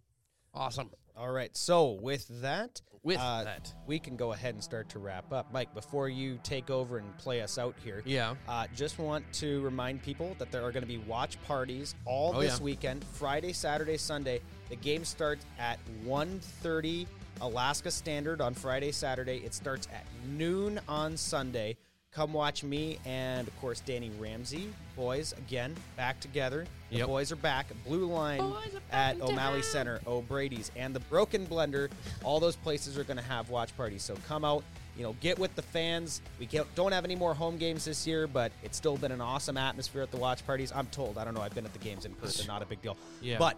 Awesome. 0.53 0.91
All 1.17 1.31
right. 1.31 1.57
So 1.57 1.99
with 2.01 2.27
that, 2.43 2.81
With 3.05 3.19
Uh, 3.21 3.45
that, 3.45 3.73
we 3.87 3.99
can 3.99 4.17
go 4.17 4.33
ahead 4.33 4.55
and 4.55 4.65
start 4.65 4.89
to 4.91 4.99
wrap 4.99 5.31
up. 5.33 5.53
Mike, 5.53 5.75
before 5.75 6.09
you 6.09 6.39
take 6.43 6.71
over 6.71 6.97
and 6.99 7.17
play 7.19 7.43
us 7.43 7.59
out 7.59 7.75
here, 7.85 8.03
yeah, 8.07 8.35
Uh, 8.49 8.67
just 8.75 8.99
want 8.99 9.25
to 9.35 9.61
remind 9.61 10.03
people 10.03 10.35
that 10.39 10.51
there 10.51 10.65
are 10.65 10.73
going 10.73 10.83
to 10.83 10.89
be 10.89 10.99
watch 10.99 11.41
parties 11.43 11.95
all 12.07 12.33
Oh, 12.35 12.41
this 12.41 12.59
yeah. 12.59 12.65
weekend, 12.65 13.05
Friday, 13.05 13.53
Saturday, 13.53 13.97
Sunday. 13.99 14.41
The 14.71 14.77
game 14.77 15.05
starts 15.05 15.45
at 15.59 15.79
1.30 16.07 17.07
Alaska 17.41 17.91
Standard 17.91 18.41
on 18.41 18.55
Friday, 18.55 18.93
Saturday. 18.93 19.39
It 19.39 19.55
starts 19.55 19.89
at 19.93 20.05
noon 20.29 20.81
on 20.89 21.17
Sunday. 21.17 21.77
Come 22.13 22.33
watch 22.33 22.63
me 22.63 22.99
and, 23.05 23.49
of 23.49 23.61
course, 23.61 23.81
Danny 23.81 24.11
Ramsey. 24.21 24.69
Boys, 24.95 25.33
again, 25.37 25.75
back 25.97 26.21
together. 26.21 26.65
The 26.91 26.99
Yep. 26.99 27.07
boys 27.09 27.33
are 27.33 27.37
back. 27.37 27.67
Blue 27.85 28.07
Line 28.07 28.39
Boys 28.39 28.69
are 28.69 28.81
back 28.81 28.83
at 28.93 29.17
in 29.17 29.23
O'Malley 29.23 29.63
town. 29.63 29.71
Center, 29.73 30.01
O'Brady's, 30.07 30.71
and 30.77 30.95
the 30.95 31.01
Broken 31.01 31.45
Blender. 31.45 31.91
All 32.23 32.39
those 32.39 32.55
places 32.55 32.97
are 32.97 33.03
going 33.03 33.17
to 33.17 33.23
have 33.25 33.51
watch 33.51 33.77
parties. 33.77 34.05
So 34.05 34.15
come 34.29 34.45
out, 34.45 34.63
you 34.97 35.03
know, 35.03 35.17
get 35.21 35.41
with 35.41 35.57
the 35.57 35.63
fans. 35.63 36.21
We 36.39 36.47
can't, 36.47 36.73
don't 36.77 36.93
have 36.93 37.05
any 37.05 37.17
more 37.17 37.35
home 37.35 37.57
games 37.59 37.85
this 37.85 38.07
year, 38.07 38.29
but 38.29 38.53
it's 38.63 38.77
still 38.77 38.97
been 38.97 39.11
an 39.11 39.21
awesome 39.21 39.57
atmosphere 39.57 40.03
at 40.03 40.13
the 40.13 40.17
watch 40.19 40.47
parties. 40.47 40.71
I'm 40.73 40.87
told. 40.87 41.19
I 41.19 41.25
don't 41.25 41.35
know. 41.35 41.41
I've 41.43 41.55
been 41.57 41.67
at 41.67 41.73
the 41.73 41.81
games 41.81 42.05
in 42.05 42.15
person. 42.15 42.47
Not 42.47 42.63
a 42.63 42.67
big 42.67 42.81
deal. 42.81 42.97
Yeah. 43.21 43.39
But, 43.39 43.57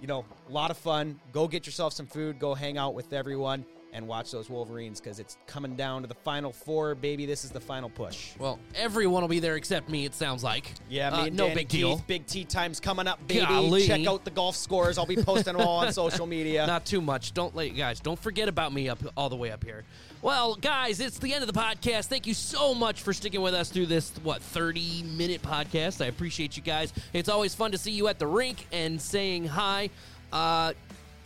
you 0.00 0.06
know, 0.06 0.24
a 0.48 0.52
lot 0.52 0.70
of 0.70 0.78
fun. 0.78 1.18
Go 1.32 1.48
get 1.48 1.66
yourself 1.66 1.92
some 1.92 2.06
food. 2.06 2.38
Go 2.38 2.54
hang 2.54 2.78
out 2.78 2.94
with 2.94 3.12
everyone. 3.12 3.64
And 3.92 4.06
watch 4.06 4.30
those 4.30 4.50
Wolverines 4.50 5.00
because 5.00 5.18
it's 5.18 5.36
coming 5.46 5.74
down 5.74 6.02
to 6.02 6.08
the 6.08 6.14
final 6.14 6.52
four, 6.52 6.94
baby. 6.94 7.24
This 7.26 7.44
is 7.44 7.50
the 7.50 7.60
final 7.60 7.88
push. 7.88 8.32
Well, 8.38 8.58
everyone 8.74 9.22
will 9.22 9.28
be 9.28 9.40
there 9.40 9.56
except 9.56 9.88
me. 9.88 10.04
It 10.04 10.14
sounds 10.14 10.44
like. 10.44 10.72
Yeah, 10.88 11.10
Uh, 11.10 11.28
no 11.32 11.52
big 11.54 11.68
deal. 11.68 11.96
Keith, 11.96 12.06
big 12.06 12.26
tea 12.26 12.44
times 12.44 12.80
coming 12.80 13.06
up, 13.06 13.26
baby. 13.26 13.46
Golly. 13.46 13.86
Check 13.86 14.06
out 14.06 14.24
the 14.24 14.30
golf 14.30 14.56
scores. 14.56 14.98
I'll 14.98 15.06
be 15.06 15.16
posting 15.16 15.56
them 15.56 15.66
all 15.66 15.78
on 15.78 15.92
social 15.94 16.26
media. 16.26 16.66
Not 16.66 16.84
too 16.84 17.00
much. 17.00 17.32
Don't 17.34 17.54
let 17.56 17.68
guys. 17.76 18.00
Don't 18.00 18.18
forget 18.18 18.48
about 18.48 18.72
me 18.72 18.88
up 18.88 18.98
all 19.16 19.28
the 19.28 19.36
way 19.36 19.50
up 19.50 19.64
here. 19.64 19.84
Well, 20.20 20.56
guys, 20.56 21.00
it's 21.00 21.18
the 21.18 21.32
end 21.32 21.42
of 21.44 21.52
the 21.52 21.58
podcast. 21.58 22.06
Thank 22.06 22.26
you 22.26 22.34
so 22.34 22.74
much 22.74 23.02
for 23.02 23.12
sticking 23.12 23.40
with 23.40 23.54
us 23.54 23.70
through 23.70 23.86
this 23.86 24.10
what 24.22 24.42
thirty 24.42 25.02
minute 25.04 25.42
podcast. 25.42 26.04
I 26.04 26.08
appreciate 26.08 26.56
you 26.56 26.62
guys. 26.62 26.92
It's 27.12 27.28
always 27.28 27.54
fun 27.54 27.70
to 27.72 27.78
see 27.78 27.92
you 27.92 28.08
at 28.08 28.18
the 28.18 28.26
rink 28.26 28.66
and 28.72 29.00
saying 29.00 29.46
hi. 29.46 29.90
Uh, 30.32 30.72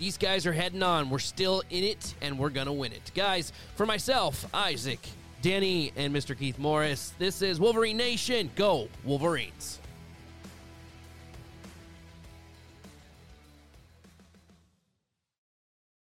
these 0.02 0.18
guys 0.18 0.48
are 0.48 0.52
heading 0.52 0.82
on. 0.82 1.10
We're 1.10 1.20
still 1.20 1.62
in 1.70 1.84
it, 1.84 2.14
and 2.20 2.36
we're 2.36 2.50
gonna 2.50 2.72
win 2.72 2.92
it, 2.92 3.12
guys. 3.14 3.52
For 3.76 3.86
myself, 3.86 4.44
Isaac, 4.52 4.98
Danny, 5.42 5.92
and 5.94 6.12
Mr. 6.12 6.36
Keith 6.36 6.58
Morris. 6.58 7.12
This 7.20 7.40
is 7.40 7.60
Wolverine 7.60 7.98
Nation. 7.98 8.50
Go 8.56 8.88
Wolverines. 9.04 9.78